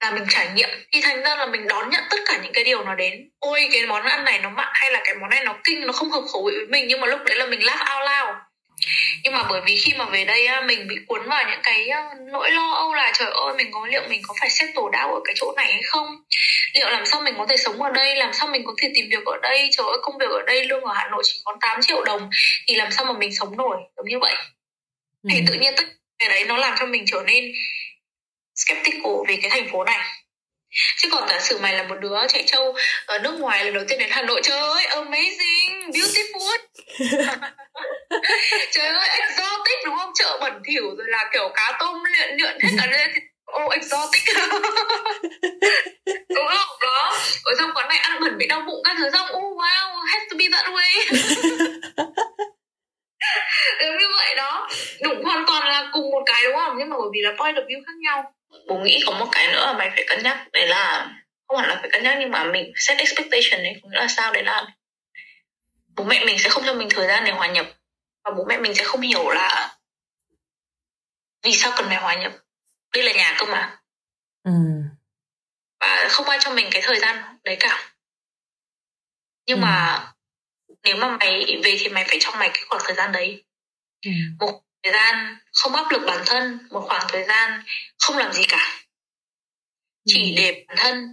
Là 0.00 0.10
mình 0.10 0.24
trải 0.28 0.48
nghiệm. 0.54 0.68
Thì 0.92 1.00
thành 1.00 1.22
ra 1.22 1.36
là 1.36 1.46
mình 1.46 1.68
đón 1.68 1.90
nhận 1.90 2.02
tất 2.10 2.16
cả 2.26 2.40
những 2.42 2.52
cái 2.52 2.64
điều 2.64 2.84
nó 2.84 2.94
đến. 2.94 3.30
Ôi 3.38 3.68
cái 3.72 3.86
món 3.86 4.02
ăn 4.02 4.24
này 4.24 4.40
nó 4.42 4.50
mặn 4.50 4.68
hay 4.72 4.90
là 4.92 5.00
cái 5.04 5.14
món 5.14 5.30
này 5.30 5.44
nó 5.44 5.56
kinh 5.64 5.86
nó 5.86 5.92
không 5.92 6.10
hợp 6.10 6.22
khẩu 6.32 6.44
vị 6.44 6.56
với 6.56 6.66
mình 6.66 6.84
nhưng 6.88 7.00
mà 7.00 7.06
lúc 7.06 7.20
đấy 7.24 7.36
là 7.36 7.46
mình 7.46 7.64
laugh 7.64 7.80
out 7.80 8.10
loud 8.10 8.13
nhưng 9.24 9.32
mà 9.32 9.42
bởi 9.50 9.60
vì 9.66 9.76
khi 9.76 9.92
mà 9.98 10.04
về 10.04 10.24
đây 10.24 10.48
mình 10.66 10.88
bị 10.88 10.96
cuốn 11.06 11.28
vào 11.28 11.44
những 11.50 11.60
cái 11.62 11.88
nỗi 12.32 12.50
lo 12.50 12.72
âu 12.72 12.94
là 12.94 13.12
trời 13.14 13.30
ơi 13.30 13.54
mình 13.56 13.70
có 13.72 13.86
liệu 13.86 14.02
mình 14.08 14.20
có 14.28 14.34
phải 14.40 14.50
xét 14.50 14.70
tổ 14.74 14.88
đau 14.88 15.14
ở 15.14 15.20
cái 15.24 15.34
chỗ 15.36 15.52
này 15.56 15.72
hay 15.72 15.82
không? 15.82 16.06
Liệu 16.74 16.88
làm 16.88 17.06
sao 17.06 17.20
mình 17.20 17.34
có 17.38 17.46
thể 17.48 17.56
sống 17.56 17.82
ở 17.82 17.90
đây? 17.90 18.16
Làm 18.16 18.32
sao 18.32 18.48
mình 18.48 18.62
có 18.64 18.74
thể 18.78 18.92
tìm 18.94 19.06
việc 19.10 19.24
ở 19.26 19.38
đây? 19.42 19.68
Trời 19.76 19.86
ơi 19.86 19.96
công 20.02 20.18
việc 20.18 20.30
ở 20.30 20.42
đây 20.46 20.64
lương 20.64 20.84
ở 20.84 20.94
hà 20.94 21.08
nội 21.10 21.22
chỉ 21.26 21.40
có 21.44 21.56
8 21.60 21.82
triệu 21.82 22.04
đồng 22.04 22.30
thì 22.68 22.74
làm 22.74 22.90
sao 22.92 23.04
mà 23.04 23.12
mình 23.12 23.34
sống 23.34 23.56
nổi? 23.56 23.76
Giống 23.96 24.08
như 24.08 24.18
vậy. 24.18 24.34
Thì 25.30 25.42
tự 25.46 25.54
nhiên 25.54 25.74
tất 25.76 25.84
cái 26.18 26.28
đấy 26.28 26.44
nó 26.44 26.56
làm 26.56 26.74
cho 26.78 26.86
mình 26.86 27.04
trở 27.06 27.22
nên 27.26 27.44
skeptical 28.54 29.12
về 29.28 29.38
cái 29.42 29.50
thành 29.50 29.68
phố 29.72 29.84
này 29.84 29.98
chứ 30.96 31.08
còn 31.12 31.28
giả 31.28 31.40
sử 31.40 31.58
mày 31.58 31.72
là 31.72 31.82
một 31.82 31.96
đứa 32.00 32.16
chạy 32.28 32.44
trâu 32.46 32.74
ở 33.06 33.18
nước 33.18 33.40
ngoài 33.40 33.64
lần 33.64 33.74
đầu 33.74 33.84
tiên 33.88 33.98
đến 33.98 34.08
Hà 34.12 34.22
Nội 34.22 34.40
trời 34.44 34.58
ơi 34.58 34.86
amazing 34.90 35.90
beautiful. 35.90 36.58
Trời 38.72 38.86
ơi 38.86 39.08
exotic 39.20 39.78
đúng 39.84 39.96
không? 39.96 40.12
Chợ 40.14 40.38
bẩn 40.40 40.62
thỉu 40.64 40.82
rồi 40.82 41.06
là 41.08 41.28
kiểu 41.32 41.50
cá 41.54 41.76
tôm 41.80 42.04
luyện 42.04 42.36
luyện 42.38 42.58
hết 42.60 42.70
cả 42.78 42.86
lên 42.90 43.10
oh 43.62 43.72
exotic. 43.72 44.22
Đúng 46.28 46.46
không? 46.48 46.78
Đó. 46.80 47.16
Ở 47.44 47.52
trong 47.58 47.70
quán 47.74 47.88
này 47.88 47.98
ăn 47.98 48.20
bẩn 48.20 48.38
bị 48.38 48.46
đau 48.46 48.60
bụng 48.66 48.80
các 48.84 48.96
thứ 48.98 49.10
xong 49.12 49.26
oh 49.26 49.58
wow 49.58 50.04
has 50.06 50.22
to 50.30 50.36
be 50.38 50.44
that 50.52 50.66
way. 50.66 51.16
Giống 53.80 53.98
như 53.98 54.06
vậy 54.16 54.34
đó. 54.36 54.68
Đúng 55.02 55.24
hoàn 55.24 55.44
toàn 55.46 55.68
là 55.68 55.88
cùng 55.92 56.10
một 56.10 56.22
cái 56.26 56.44
đúng 56.44 56.56
không? 56.56 56.76
Nhưng 56.78 56.90
mà 56.90 56.96
bởi 56.98 57.08
vì 57.12 57.20
là 57.22 57.34
point 57.38 57.56
of 57.56 57.66
view 57.66 57.82
khác 57.86 57.96
nhau 58.02 58.32
bố 58.66 58.78
nghĩ 58.78 59.02
có 59.06 59.18
một 59.18 59.28
cái 59.32 59.52
nữa 59.52 59.66
mà 59.66 59.78
mày 59.78 59.90
phải 59.90 60.04
cân 60.08 60.22
nhắc. 60.22 60.48
Đấy 60.52 60.68
là 60.68 61.14
không 61.48 61.58
hẳn 61.58 61.68
là 61.68 61.78
phải 61.80 61.90
cân 61.90 62.02
nhắc 62.02 62.16
nhưng 62.20 62.30
mà 62.30 62.44
mình 62.44 62.72
set 62.76 62.98
expectation 62.98 63.62
đấy 63.62 63.80
nghĩa 63.82 63.98
là 63.98 64.08
sao 64.08 64.32
đấy 64.32 64.42
là 64.42 64.66
bố 65.96 66.04
mẹ 66.04 66.24
mình 66.24 66.38
sẽ 66.38 66.48
không 66.48 66.62
cho 66.66 66.74
mình 66.74 66.88
thời 66.90 67.06
gian 67.06 67.24
để 67.24 67.30
hòa 67.30 67.46
nhập. 67.46 67.66
Và 68.24 68.30
bố 68.30 68.44
mẹ 68.44 68.58
mình 68.58 68.74
sẽ 68.74 68.84
không 68.84 69.00
hiểu 69.00 69.30
là 69.30 69.76
vì 71.42 71.52
sao 71.52 71.72
cần 71.76 71.86
phải 71.88 71.96
hòa 71.96 72.14
nhập. 72.14 72.32
Đây 72.94 73.04
là 73.04 73.12
nhà 73.12 73.36
cơ 73.38 73.46
mà. 73.46 73.78
Ừ. 74.44 74.52
và 75.80 76.06
không 76.10 76.28
ai 76.28 76.38
cho 76.42 76.54
mình 76.54 76.68
cái 76.70 76.82
thời 76.84 76.98
gian 76.98 77.38
đấy 77.44 77.56
cả. 77.60 77.92
Nhưng 79.46 79.58
ừ. 79.58 79.60
mà 79.60 80.00
nếu 80.82 80.96
mà 80.96 81.16
mày 81.16 81.60
về 81.64 81.76
thì 81.80 81.88
mày 81.88 82.04
phải 82.08 82.18
cho 82.20 82.30
mày 82.30 82.50
cái 82.54 82.62
khoảng 82.68 82.82
thời 82.84 82.94
gian 82.94 83.12
đấy. 83.12 83.44
Ừ. 84.06 84.10
một 84.38 84.62
thời 84.84 84.92
gian 84.92 85.36
không 85.52 85.74
áp 85.74 85.90
lực 85.90 86.02
bản 86.06 86.22
thân 86.26 86.58
một 86.70 86.84
khoảng 86.88 87.04
thời 87.08 87.24
gian 87.24 87.62
không 87.98 88.18
làm 88.18 88.32
gì 88.32 88.42
cả. 88.48 88.80
Chỉ 90.06 90.22
ừ. 90.22 90.34
để 90.36 90.64
bản 90.68 90.76
thân 90.76 91.12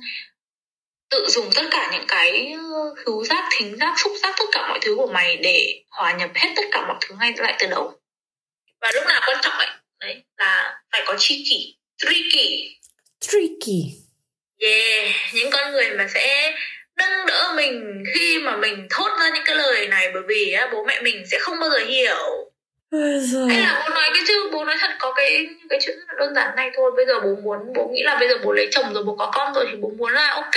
tự 1.09 1.27
dùng 1.29 1.49
tất 1.55 1.63
cả 1.71 1.89
những 1.93 2.05
cái 2.07 2.55
khứu 2.95 3.23
giác 3.23 3.49
thính 3.51 3.77
giác 3.77 3.93
xúc 3.97 4.11
giác 4.21 4.35
tất 4.37 4.45
cả 4.51 4.67
mọi 4.67 4.79
thứ 4.81 4.95
của 4.95 5.11
mày 5.13 5.37
để 5.37 5.83
hòa 5.89 6.13
nhập 6.13 6.29
hết 6.35 6.49
tất 6.55 6.63
cả 6.71 6.87
mọi 6.87 6.97
thứ 7.01 7.15
ngay 7.19 7.33
lại 7.37 7.55
từ 7.59 7.67
đầu. 7.67 7.99
Và 8.81 8.91
lúc 8.93 9.03
nào 9.07 9.21
quan 9.27 9.37
trọng 9.41 9.53
ấy? 9.53 9.67
Đấy 9.99 10.23
là 10.37 10.79
phải 10.91 11.01
có 11.05 11.15
chi 11.19 11.45
kỷ 11.49 11.77
tricky 11.97 12.77
tricky 13.19 14.01
yeah 14.59 15.15
những 15.33 15.51
con 15.51 15.71
người 15.71 15.91
mà 15.91 16.07
sẽ 16.13 16.55
nâng 16.97 17.25
đỡ 17.27 17.53
mình 17.55 18.03
khi 18.15 18.39
mà 18.39 18.57
mình 18.57 18.87
thốt 18.89 19.19
ra 19.19 19.29
những 19.33 19.43
cái 19.45 19.55
lời 19.55 19.87
này 19.87 20.09
bởi 20.13 20.23
vì 20.27 20.51
á, 20.51 20.69
bố 20.73 20.83
mẹ 20.83 21.01
mình 21.01 21.23
sẽ 21.31 21.39
không 21.39 21.59
bao 21.59 21.69
giờ 21.69 21.79
hiểu 21.79 22.50
hay 23.49 23.61
là 23.61 23.83
bố 23.83 23.95
nói 23.95 24.09
cái 24.13 24.23
chứ 24.27 24.49
bố 24.53 24.65
nói 24.65 24.75
thật 24.79 24.91
có 24.99 25.13
cái 25.13 25.47
cái 25.69 25.79
chuyện 25.81 25.97
rất 25.97 26.05
là 26.07 26.15
đơn 26.19 26.35
giản 26.35 26.55
này 26.55 26.71
thôi. 26.75 26.91
Bây 26.95 27.05
giờ 27.05 27.19
bố 27.19 27.35
muốn 27.43 27.59
bố 27.75 27.89
nghĩ 27.93 28.03
là 28.03 28.17
bây 28.19 28.29
giờ 28.29 28.35
bố 28.43 28.51
lấy 28.51 28.67
chồng 28.71 28.93
rồi 28.93 29.03
bố 29.03 29.15
có 29.15 29.31
con 29.33 29.53
rồi 29.53 29.67
thì 29.71 29.77
bố 29.81 29.89
muốn 29.97 30.13
là 30.13 30.31
ok 30.31 30.55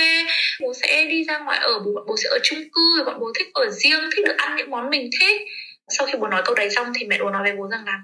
bố 0.60 0.74
sẽ 0.74 1.04
đi 1.04 1.24
ra 1.24 1.38
ngoài 1.38 1.58
ở 1.58 1.78
bố 1.78 2.04
bố 2.06 2.16
sẽ 2.22 2.28
ở 2.28 2.38
chung 2.42 2.58
cư 2.72 2.96
rồi 2.96 3.04
bọn 3.04 3.20
bố 3.20 3.32
thích 3.38 3.48
ở 3.54 3.70
riêng 3.70 4.10
thích 4.16 4.24
được 4.26 4.36
ăn 4.36 4.56
những 4.56 4.70
món 4.70 4.90
mình 4.90 5.10
thích. 5.20 5.40
Sau 5.88 6.06
khi 6.06 6.12
bố 6.20 6.26
nói 6.26 6.42
câu 6.44 6.54
đấy 6.54 6.70
xong 6.70 6.92
thì 6.94 7.06
mẹ 7.06 7.18
bố 7.22 7.30
nói 7.30 7.42
với 7.42 7.52
bố 7.52 7.68
rằng 7.70 7.84
là 7.86 7.98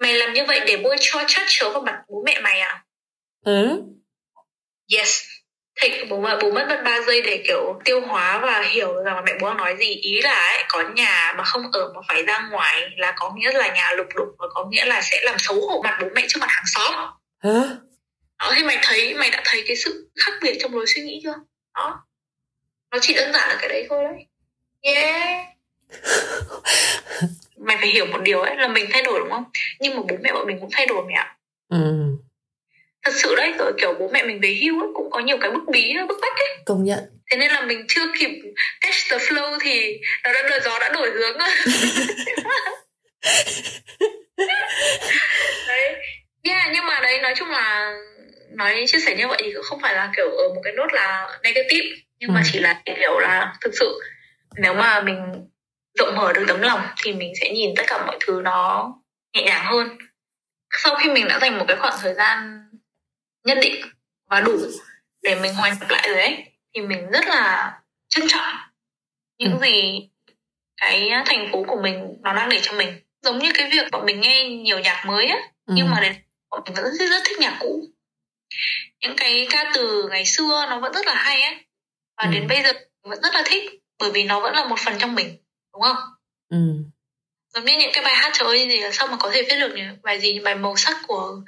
mày 0.00 0.14
làm 0.14 0.32
như 0.32 0.44
vậy 0.48 0.60
để 0.66 0.76
bôi 0.76 0.96
cho 1.00 1.24
chát 1.26 1.46
chấu 1.48 1.70
vào 1.70 1.82
mặt 1.82 1.98
bố 2.08 2.22
mẹ 2.26 2.40
mày 2.40 2.60
à? 2.60 2.84
Ừ 3.44 3.82
yes 4.96 5.22
thì 5.82 6.04
bố 6.08 6.20
mà 6.20 6.36
bố 6.42 6.50
mất 6.50 6.66
mất 6.68 6.80
3 6.84 7.00
giây 7.06 7.22
để 7.22 7.42
kiểu 7.48 7.80
tiêu 7.84 8.00
hóa 8.00 8.38
và 8.38 8.60
hiểu 8.60 9.02
rằng 9.04 9.14
là 9.14 9.22
mẹ 9.26 9.32
bố 9.40 9.48
đang 9.48 9.56
nói 9.56 9.76
gì. 9.78 9.94
Ý 9.94 10.20
là 10.22 10.34
ấy, 10.34 10.64
có 10.68 10.82
nhà 10.94 11.34
mà 11.38 11.44
không 11.44 11.62
ở 11.72 11.92
mà 11.94 12.00
phải 12.08 12.22
ra 12.22 12.48
ngoài 12.50 12.90
là 12.96 13.12
có 13.16 13.32
nghĩa 13.36 13.52
là 13.52 13.74
nhà 13.74 13.90
lục 13.96 14.06
đục 14.14 14.28
và 14.38 14.46
có 14.54 14.64
nghĩa 14.70 14.84
là 14.84 15.02
sẽ 15.02 15.20
làm 15.22 15.38
xấu 15.38 15.60
hổ 15.60 15.82
mặt 15.82 15.98
bố 16.00 16.06
mẹ 16.14 16.24
trước 16.28 16.40
mặt 16.40 16.50
hàng 16.50 16.64
xóm. 16.66 16.94
Hả? 17.42 17.76
Đó 18.38 18.52
thì 18.56 18.64
mày 18.64 18.78
thấy 18.82 19.14
mày 19.14 19.30
đã 19.30 19.42
thấy 19.44 19.64
cái 19.66 19.76
sự 19.76 20.10
khác 20.24 20.32
biệt 20.42 20.58
trong 20.60 20.74
lối 20.74 20.86
suy 20.86 21.02
nghĩ 21.02 21.20
chưa? 21.24 21.34
Đó. 21.74 22.04
Nó 22.90 22.98
chỉ 23.00 23.14
đơn 23.14 23.32
giản 23.32 23.48
là 23.48 23.56
cái 23.60 23.68
đấy 23.68 23.86
thôi 23.90 24.04
đấy. 24.04 24.26
Yeah. 24.82 25.46
Mày 27.56 27.76
phải 27.76 27.88
hiểu 27.88 28.06
một 28.06 28.18
điều 28.22 28.40
ấy 28.40 28.56
là 28.56 28.68
mình 28.68 28.86
thay 28.92 29.02
đổi 29.02 29.20
đúng 29.20 29.30
không? 29.30 29.44
Nhưng 29.80 29.96
mà 29.96 30.02
bố 30.08 30.16
mẹ 30.22 30.32
bọn 30.32 30.46
mình 30.46 30.60
cũng 30.60 30.68
thay 30.72 30.86
đổi 30.86 31.04
mẹ 31.08 31.14
ạ. 31.14 31.36
Ừ 31.68 32.15
thật 33.06 33.12
sự 33.14 33.34
đấy 33.36 33.52
rồi 33.58 33.72
kiểu 33.78 33.94
bố 34.00 34.08
mẹ 34.12 34.24
mình 34.24 34.40
về 34.42 34.58
hưu 34.62 34.80
ấy, 34.80 34.88
cũng 34.94 35.10
có 35.10 35.20
nhiều 35.20 35.38
cái 35.40 35.50
bức 35.50 35.62
bí 35.72 35.94
bức 36.08 36.18
bách 36.22 36.36
ấy. 36.36 36.48
Công 36.66 36.84
nhận. 36.84 36.98
Thế 37.30 37.36
nên 37.36 37.52
là 37.52 37.60
mình 37.60 37.84
chưa 37.88 38.06
kịp 38.18 38.30
catch 38.80 38.96
the 39.10 39.18
flow 39.18 39.58
thì 39.60 40.00
nó 40.24 40.32
đã 40.32 40.42
đời 40.50 40.60
gió 40.64 40.78
đã 40.78 40.88
đổi 40.92 41.10
hướng. 41.10 41.38
Đấy. 45.68 45.94
Yeah 46.42 46.70
nhưng 46.72 46.86
mà 46.86 47.00
đấy 47.02 47.18
nói 47.20 47.34
chung 47.36 47.48
là 47.48 47.94
nói 48.50 48.84
chia 48.86 48.98
sẻ 48.98 49.16
như 49.16 49.28
vậy 49.28 49.38
thì 49.44 49.52
không 49.64 49.80
phải 49.80 49.94
là 49.94 50.12
kiểu 50.16 50.30
ở 50.30 50.48
một 50.54 50.60
cái 50.64 50.72
nốt 50.72 50.92
là 50.92 51.38
negative 51.42 51.88
nhưng 52.18 52.30
ừ. 52.30 52.32
mà 52.34 52.42
chỉ 52.52 52.58
là 52.58 52.80
kiểu 52.84 53.18
là 53.18 53.54
thực 53.60 53.74
sự 53.80 54.00
nếu 54.56 54.74
mà 54.74 55.00
mình 55.00 55.18
rộng 55.98 56.16
mở 56.16 56.32
được 56.32 56.44
tấm 56.48 56.60
lòng 56.60 56.80
thì 57.02 57.12
mình 57.12 57.32
sẽ 57.40 57.50
nhìn 57.52 57.74
tất 57.76 57.82
cả 57.86 58.06
mọi 58.06 58.16
thứ 58.20 58.40
nó 58.44 58.92
nhẹ 59.34 59.42
nhàng 59.42 59.64
hơn. 59.64 59.98
Sau 60.70 60.94
khi 60.94 61.10
mình 61.10 61.28
đã 61.28 61.38
dành 61.38 61.58
một 61.58 61.64
cái 61.68 61.76
khoảng 61.76 61.94
thời 62.02 62.14
gian 62.14 62.65
nhất 63.46 63.58
định 63.62 63.86
và 64.30 64.40
đủ 64.40 64.52
để 65.22 65.34
mình 65.34 65.54
hòa 65.54 65.68
nhập 65.68 65.90
lại 65.90 66.08
rồi 66.08 66.20
ấy 66.20 66.44
thì 66.74 66.80
mình 66.80 67.10
rất 67.10 67.26
là 67.26 67.72
trân 68.08 68.24
trọng 68.28 68.54
những 69.38 69.58
ừ. 69.58 69.66
gì 69.66 70.08
cái 70.76 71.10
thành 71.26 71.48
phố 71.52 71.64
của 71.68 71.80
mình 71.82 72.16
nó 72.22 72.34
đang 72.34 72.48
để 72.48 72.60
cho 72.62 72.72
mình 72.72 73.00
giống 73.22 73.38
như 73.38 73.52
cái 73.54 73.70
việc 73.72 73.86
bọn 73.92 74.06
mình 74.06 74.20
nghe 74.20 74.48
nhiều 74.48 74.78
nhạc 74.78 75.04
mới 75.06 75.26
á 75.26 75.38
ừ. 75.66 75.74
nhưng 75.76 75.90
mà 75.90 76.00
đến 76.00 76.14
bọn 76.50 76.62
mình 76.64 76.74
vẫn 76.74 76.84
rất, 76.84 77.06
rất 77.10 77.22
thích 77.24 77.38
nhạc 77.38 77.56
cũ 77.60 77.84
những 79.00 79.16
cái 79.16 79.46
ca 79.50 79.70
từ 79.74 80.08
ngày 80.10 80.26
xưa 80.26 80.66
nó 80.70 80.80
vẫn 80.80 80.92
rất 80.92 81.06
là 81.06 81.14
hay 81.14 81.40
á 81.40 81.54
và 82.16 82.24
ừ. 82.24 82.30
đến 82.32 82.48
bây 82.48 82.62
giờ 82.62 82.72
vẫn 83.02 83.18
rất 83.22 83.34
là 83.34 83.42
thích 83.46 83.70
bởi 83.98 84.10
vì 84.10 84.24
nó 84.24 84.40
vẫn 84.40 84.54
là 84.54 84.64
một 84.64 84.78
phần 84.78 84.94
trong 84.98 85.14
mình 85.14 85.36
đúng 85.72 85.82
không 85.82 85.96
ừ. 86.48 86.56
giống 87.54 87.64
như 87.64 87.76
những 87.78 87.90
cái 87.92 88.04
bài 88.04 88.14
hát 88.14 88.30
trời 88.34 88.48
ơi 88.48 88.68
gì 88.68 88.80
là 88.80 88.90
sao 88.92 89.06
mà 89.06 89.16
có 89.20 89.30
thể 89.34 89.42
viết 89.42 89.56
được 89.60 89.72
những 89.76 89.96
bài 90.02 90.20
gì 90.20 90.38
bài 90.38 90.54
màu 90.54 90.76
sắc 90.76 90.96
của 91.06 91.42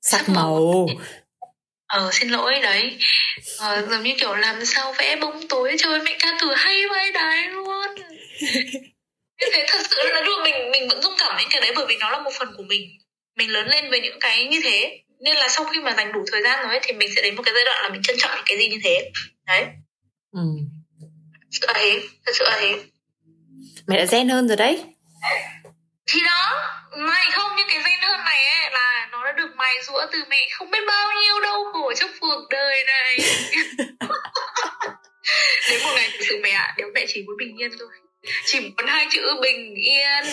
sắc, 0.00 0.18
sắc 0.18 0.28
màu, 0.28 0.44
màu 0.44 0.86
ờ 1.92 2.10
xin 2.12 2.28
lỗi 2.28 2.60
đấy. 2.62 2.98
Ờ, 3.58 3.86
giống 3.90 4.02
như 4.02 4.14
kiểu 4.18 4.34
làm 4.34 4.64
sao 4.64 4.94
vẽ 4.98 5.16
bóng 5.16 5.48
tối 5.48 5.74
trời 5.78 6.00
mẹ 6.04 6.16
ca 6.18 6.28
từ 6.40 6.54
hay 6.56 6.88
vậy 6.90 7.12
đấy 7.12 7.48
luôn. 7.48 7.86
Như 9.40 9.46
thế 9.52 9.64
thật 9.68 9.78
sự 9.90 9.96
là 10.14 10.20
lúc 10.20 10.34
mình 10.44 10.70
mình 10.70 10.88
vẫn 10.88 11.02
dung 11.02 11.14
cảm 11.18 11.36
những 11.38 11.48
cái 11.50 11.60
đấy 11.60 11.72
bởi 11.76 11.86
vì 11.88 11.96
nó 11.96 12.10
là 12.10 12.18
một 12.18 12.30
phần 12.38 12.48
của 12.56 12.62
mình. 12.62 12.82
Mình 13.36 13.50
lớn 13.50 13.68
lên 13.68 13.90
với 13.90 14.00
những 14.00 14.20
cái 14.20 14.44
như 14.44 14.60
thế. 14.64 14.98
Nên 15.20 15.36
là 15.36 15.48
sau 15.48 15.64
khi 15.64 15.80
mà 15.80 15.94
dành 15.96 16.12
đủ 16.12 16.24
thời 16.32 16.42
gian 16.42 16.62
rồi 16.62 16.70
ấy, 16.70 16.80
thì 16.82 16.92
mình 16.92 17.08
sẽ 17.16 17.22
đến 17.22 17.36
một 17.36 17.42
cái 17.42 17.54
giai 17.54 17.64
đoạn 17.64 17.82
là 17.82 17.88
mình 17.88 18.02
trân 18.02 18.16
trọng 18.18 18.30
những 18.34 18.44
cái 18.46 18.58
gì 18.58 18.68
như 18.68 18.78
thế. 18.84 19.10
Đấy. 19.46 19.64
Ừ. 20.32 20.42
thật 21.32 21.48
sự 21.50 21.66
thế. 21.74 22.00
Thật 22.26 22.32
sự 22.34 22.44
thế. 22.50 22.74
Mẹ 23.86 23.96
đã 23.96 24.04
zen 24.04 24.32
hơn 24.32 24.48
rồi 24.48 24.56
đấy 24.56 24.84
thì 26.12 26.20
đó 26.20 26.72
mày 26.96 27.30
không 27.32 27.56
những 27.56 27.66
cái 27.68 27.78
gen 27.78 28.00
hơn 28.02 28.24
này 28.24 28.44
ấy 28.44 28.70
là 28.70 29.08
nó 29.12 29.24
đã 29.24 29.32
được 29.32 29.56
mày 29.56 29.74
rũa 29.82 30.06
từ 30.12 30.18
mẹ 30.28 30.48
không 30.52 30.70
biết 30.70 30.78
bao 30.86 31.10
nhiêu 31.22 31.40
đau 31.40 31.64
khổ 31.72 31.92
trong 31.94 32.10
cuộc 32.20 32.46
đời 32.50 32.84
này. 32.86 33.18
Đến 35.70 35.82
một 35.82 35.92
ngày 35.94 36.08
thực 36.12 36.24
sự 36.28 36.40
mẹ 36.42 36.50
ạ 36.50 36.74
nếu 36.78 36.88
mẹ 36.94 37.04
chỉ 37.08 37.22
muốn 37.26 37.36
bình 37.36 37.56
yên 37.60 37.70
thôi. 37.78 37.88
Chỉ 38.44 38.60
muốn 38.60 38.86
hai 38.86 39.06
chữ 39.10 39.22
bình 39.42 39.74
yên 39.74 40.24